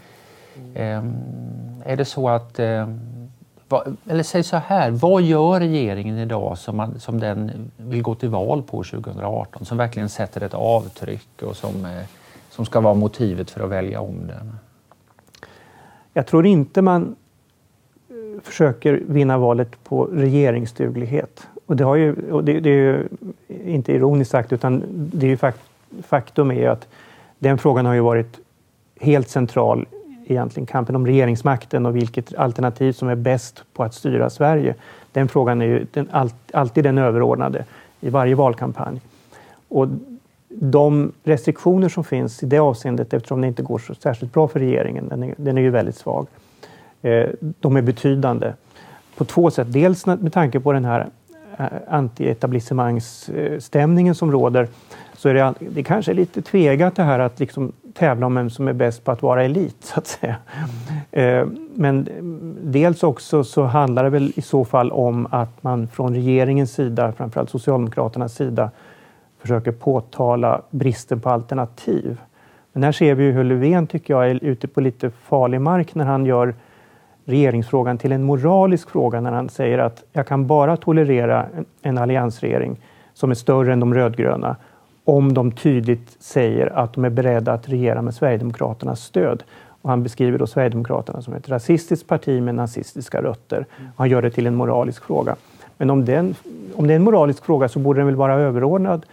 mm. 0.75 1.15
eh, 1.83 1.91
är 1.91 1.95
det 1.95 2.05
så 2.05 2.29
att 2.29 2.59
eh, 2.59 2.87
eller 4.09 4.23
säg 4.23 4.43
så 4.43 4.57
här, 4.57 4.91
vad 4.91 5.21
gör 5.21 5.59
regeringen 5.59 6.17
idag 6.17 6.57
som, 6.57 6.77
man, 6.77 6.99
som 6.99 7.19
den 7.19 7.71
vill 7.77 8.01
gå 8.01 8.15
till 8.15 8.29
val 8.29 8.63
på 8.63 8.83
2018? 8.83 9.65
Som 9.65 9.77
verkligen 9.77 10.09
sätter 10.09 10.43
ett 10.43 10.53
avtryck 10.53 11.41
och 11.41 11.55
som, 11.55 11.85
eh, 11.85 12.03
som 12.49 12.65
ska 12.65 12.79
vara 12.79 12.93
motivet 12.93 13.51
för 13.51 13.63
att 13.63 13.69
välja 13.69 14.01
om 14.01 14.27
den? 14.27 14.57
Jag 16.13 16.27
tror 16.27 16.45
inte 16.45 16.81
man 16.81 17.15
eh, 18.09 18.41
försöker 18.43 19.01
vinna 19.07 19.37
valet 19.37 19.83
på 19.83 20.05
regeringsduglighet. 20.05 21.47
Och 21.65 21.75
det, 21.75 21.83
har 21.83 21.95
ju, 21.95 22.31
och 22.31 22.43
det, 22.43 22.59
det 22.59 22.69
är 22.69 22.73
ju 22.73 23.07
inte 23.65 23.93
ironiskt 23.93 24.31
sagt, 24.31 24.53
utan 24.53 24.83
det 25.13 25.25
är 25.25 25.29
ju 25.29 25.37
fakt, 25.37 25.59
faktum 26.03 26.51
är 26.51 26.69
att 26.69 26.87
den 27.39 27.57
frågan 27.57 27.85
har 27.85 27.93
ju 27.93 28.01
varit 28.01 28.39
helt 28.99 29.29
central 29.29 29.85
egentligen 30.31 30.65
kampen 30.65 30.95
om 30.95 31.05
regeringsmakten 31.05 31.85
och 31.85 31.95
vilket 31.95 32.35
alternativ 32.35 32.91
som 32.91 33.09
är 33.09 33.15
bäst 33.15 33.63
på 33.73 33.83
att 33.83 33.93
styra 33.93 34.29
Sverige. 34.29 34.75
Den 35.11 35.27
frågan 35.27 35.61
är 35.61 35.65
ju 35.65 35.85
den, 35.93 36.09
alltid 36.53 36.83
den 36.83 36.97
överordnade 36.97 37.65
i 38.01 38.09
varje 38.09 38.35
valkampanj. 38.35 39.01
Och 39.67 39.87
de 40.49 41.11
restriktioner 41.23 41.89
som 41.89 42.03
finns 42.03 42.43
i 42.43 42.45
det 42.45 42.59
avseendet, 42.59 43.13
eftersom 43.13 43.41
det 43.41 43.47
inte 43.47 43.63
går 43.63 43.79
så 43.79 43.95
särskilt 43.95 44.33
bra 44.33 44.47
för 44.47 44.59
regeringen, 44.59 45.07
den 45.07 45.23
är, 45.23 45.33
den 45.37 45.57
är 45.57 45.61
ju 45.61 45.69
väldigt 45.69 45.95
svag, 45.95 46.27
eh, 47.01 47.25
de 47.59 47.77
är 47.77 47.81
betydande 47.81 48.53
på 49.17 49.25
två 49.25 49.51
sätt. 49.51 49.73
Dels 49.73 50.05
med 50.05 50.33
tanke 50.33 50.59
på 50.59 50.73
den 50.73 50.85
här 50.85 51.09
eh, 51.57 51.65
anti-etablissemangsstämningen 51.89 54.11
eh, 54.11 54.15
som 54.15 54.31
råder 54.31 54.67
så 55.17 55.29
är 55.29 55.33
det, 55.33 55.53
det 55.59 55.83
kanske 55.83 56.11
är 56.11 56.15
lite 56.15 56.41
tvegat 56.41 56.95
det 56.95 57.03
här 57.03 57.19
att 57.19 57.39
liksom 57.39 57.71
tävla 57.97 58.25
om 58.25 58.35
vem 58.35 58.49
som 58.49 58.67
är 58.67 58.73
bäst 58.73 59.03
på 59.03 59.11
att 59.11 59.21
vara 59.21 59.43
elit, 59.43 59.77
så 59.79 59.99
att 59.99 60.07
säga. 60.07 60.35
Mm. 61.11 61.67
Men 61.73 62.07
dels 62.61 63.03
också 63.03 63.43
så 63.43 63.63
handlar 63.63 64.03
det 64.03 64.09
väl 64.09 64.31
i 64.35 64.41
så 64.41 64.65
fall 64.65 64.91
om 64.91 65.27
att 65.31 65.63
man 65.63 65.87
från 65.87 66.13
regeringens 66.13 66.73
sida, 66.73 67.11
framförallt 67.11 67.49
Socialdemokraternas 67.49 68.35
sida, 68.35 68.71
försöker 69.41 69.71
påtala 69.71 70.61
bristen 70.69 71.19
på 71.19 71.29
alternativ. 71.29 72.17
Men 72.73 72.83
här 72.83 72.91
ser 72.91 73.15
vi 73.15 73.23
ju 73.23 73.31
hur 73.31 73.43
Löfven, 73.43 73.87
tycker 73.87 74.13
jag, 74.13 74.29
är 74.29 74.43
ute 74.43 74.67
på 74.67 74.81
lite 74.81 75.09
farlig 75.09 75.61
mark 75.61 75.95
när 75.95 76.05
han 76.05 76.25
gör 76.25 76.55
regeringsfrågan 77.25 77.97
till 77.97 78.11
en 78.11 78.23
moralisk 78.23 78.89
fråga 78.89 79.21
när 79.21 79.31
han 79.31 79.49
säger 79.49 79.77
att 79.77 80.03
jag 80.13 80.27
kan 80.27 80.47
bara 80.47 80.77
tolerera 80.77 81.45
en, 81.55 81.65
en 81.81 81.97
alliansregering 81.97 82.79
som 83.13 83.31
är 83.31 83.35
större 83.35 83.73
än 83.73 83.79
de 83.79 83.93
rödgröna 83.93 84.55
om 85.07 85.33
de 85.33 85.51
tydligt 85.51 86.17
säger 86.19 86.77
att 86.77 86.93
de 86.93 87.05
är 87.05 87.09
beredda 87.09 87.53
att 87.53 87.69
regera 87.69 88.01
med 88.01 88.13
Sverigedemokraternas 88.13 89.03
stöd. 89.03 89.43
Och 89.81 89.89
han 89.89 90.03
beskriver 90.03 90.39
då 90.39 90.47
Sverigedemokraterna 90.47 91.21
som 91.21 91.33
ett 91.33 91.49
rasistiskt 91.49 92.07
parti 92.07 92.41
med 92.43 92.55
nazistiska 92.55 93.21
rötter. 93.21 93.65
Och 93.77 93.97
han 93.97 94.09
gör 94.09 94.21
det 94.21 94.29
till 94.29 94.47
en 94.47 94.55
moralisk 94.55 95.03
fråga. 95.03 95.35
Men 95.77 95.89
om, 95.89 96.05
den, 96.05 96.35
om 96.75 96.87
det 96.87 96.93
är 96.93 96.95
en 96.95 97.03
moralisk 97.03 97.45
fråga 97.45 97.69
så 97.69 97.79
borde 97.79 97.99
den 97.99 98.07
väl 98.07 98.15
vara 98.15 98.33
överordnad 98.33 99.05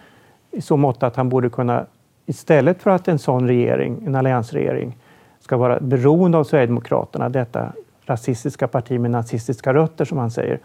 i 0.51 0.61
så 0.61 0.77
mått 0.77 1.03
att 1.03 1.17
han 1.17 1.29
borde 1.29 1.51
kunna, 1.51 1.87
istället 2.27 2.83
för 2.83 2.91
att 2.91 3.09
en 3.09 3.19
sån 3.19 3.47
regering, 3.47 4.03
en 4.07 4.15
alliansregering, 4.15 4.97
ska 5.41 5.57
vara 5.57 5.81
beroende 5.81 6.39
av 6.39 6.45
Sverigedemokraterna, 6.45 7.29
detta 7.29 7.73
rasistiska 8.07 8.69
parti 8.69 9.01
med 9.01 9.11
nazistiska 9.11 9.75
rötter 9.75 10.05
som 10.05 10.19
han 10.19 10.31
säger, 10.31 10.59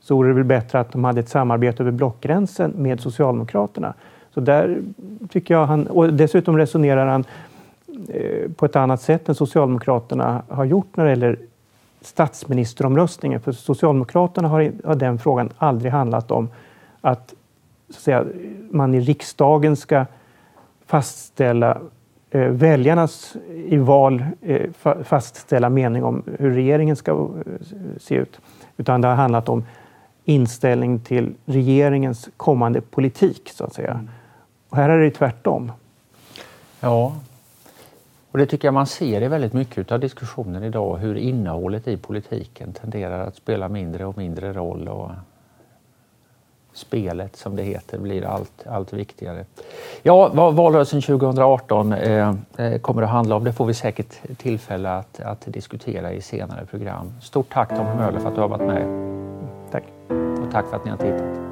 så 0.00 0.16
vore 0.16 0.28
det 0.28 0.34
väl 0.34 0.44
bättre 0.44 0.80
att 0.80 0.92
de 0.92 1.04
hade 1.04 1.20
ett 1.20 1.28
samarbete 1.28 1.82
över 1.82 1.92
blockgränsen 1.92 2.72
med 2.76 3.00
Socialdemokraterna. 3.00 3.94
Så 4.34 4.40
där 4.40 4.82
tycker 5.28 5.54
jag 5.54 5.66
han, 5.66 5.86
och 5.86 6.12
dessutom 6.12 6.58
resonerar 6.58 7.06
han 7.06 7.24
eh, 8.08 8.50
på 8.56 8.66
ett 8.66 8.76
annat 8.76 9.02
sätt 9.02 9.28
än 9.28 9.34
Socialdemokraterna 9.34 10.42
har 10.48 10.64
gjort 10.64 10.96
när 10.96 11.04
det 11.04 11.10
gäller 11.10 11.38
statsministeromröstningen. 12.00 13.40
För 13.40 13.52
Socialdemokraterna 13.52 14.48
har, 14.48 14.72
har 14.84 14.94
den 14.94 15.18
frågan 15.18 15.50
aldrig 15.58 15.92
handlat 15.92 16.30
om 16.30 16.48
att, 17.00 17.34
så 17.90 17.96
att 17.96 18.02
säga, 18.02 18.24
man 18.70 18.94
i 18.94 19.00
riksdagen 19.00 19.76
ska 19.76 20.06
fastställa 20.86 21.78
eh, 22.30 22.48
väljarnas 22.48 23.36
i 23.66 23.76
val 23.76 24.24
eh, 24.40 24.70
fastställa 25.04 25.68
mening 25.68 26.04
om 26.04 26.22
hur 26.38 26.50
regeringen 26.50 26.96
ska 26.96 27.12
eh, 27.12 27.66
se 28.00 28.14
ut. 28.14 28.40
Utan 28.76 29.00
det 29.00 29.08
har 29.08 29.14
handlat 29.14 29.48
om 29.48 29.64
inställning 30.30 31.00
till 31.00 31.34
regeringens 31.44 32.28
kommande 32.36 32.80
politik, 32.80 33.50
så 33.54 33.64
att 33.64 33.74
säga. 33.74 34.06
Och 34.68 34.76
här 34.76 34.88
är 34.88 34.98
det 34.98 35.10
tvärtom. 35.10 35.72
Ja, 36.80 37.14
och 38.30 38.38
det 38.38 38.46
tycker 38.46 38.68
jag 38.68 38.74
man 38.74 38.86
ser 38.86 39.22
i 39.22 39.28
väldigt 39.28 39.52
mycket 39.52 39.92
av 39.92 40.00
diskussionen 40.00 40.64
idag 40.64 40.96
hur 40.96 41.14
innehållet 41.14 41.88
i 41.88 41.96
politiken 41.96 42.72
tenderar 42.72 43.26
att 43.26 43.36
spela 43.36 43.68
mindre 43.68 44.04
och 44.06 44.18
mindre 44.18 44.52
roll 44.52 44.88
och 44.88 45.10
spelet 46.72 47.36
som 47.36 47.56
det 47.56 47.62
heter 47.62 47.98
blir 47.98 48.24
allt, 48.24 48.66
allt 48.66 48.92
viktigare. 48.92 49.44
Ja, 50.02 50.30
vad 50.34 50.54
valrörelsen 50.54 51.02
2018 51.02 51.92
eh, 51.92 52.34
eh, 52.56 52.78
kommer 52.78 53.02
att 53.02 53.10
handla 53.10 53.36
om 53.36 53.44
det 53.44 53.52
får 53.52 53.66
vi 53.66 53.74
säkert 53.74 54.38
tillfälle 54.38 54.90
att, 54.90 55.20
att 55.20 55.44
diskutera 55.46 56.12
i 56.12 56.20
senare 56.20 56.66
program. 56.66 57.12
Stort 57.20 57.52
tack 57.52 57.68
Tom 57.68 57.86
Möller 57.86 58.20
för 58.20 58.28
att 58.28 58.34
du 58.34 58.40
har 58.40 58.48
varit 58.48 58.66
med. 58.66 59.10
Tack. 60.10 60.44
Och 60.44 60.50
tack 60.52 60.66
för 60.66 60.76
att 60.76 60.84
ni 60.84 60.90
har 60.90 60.96
tittat. 60.98 61.49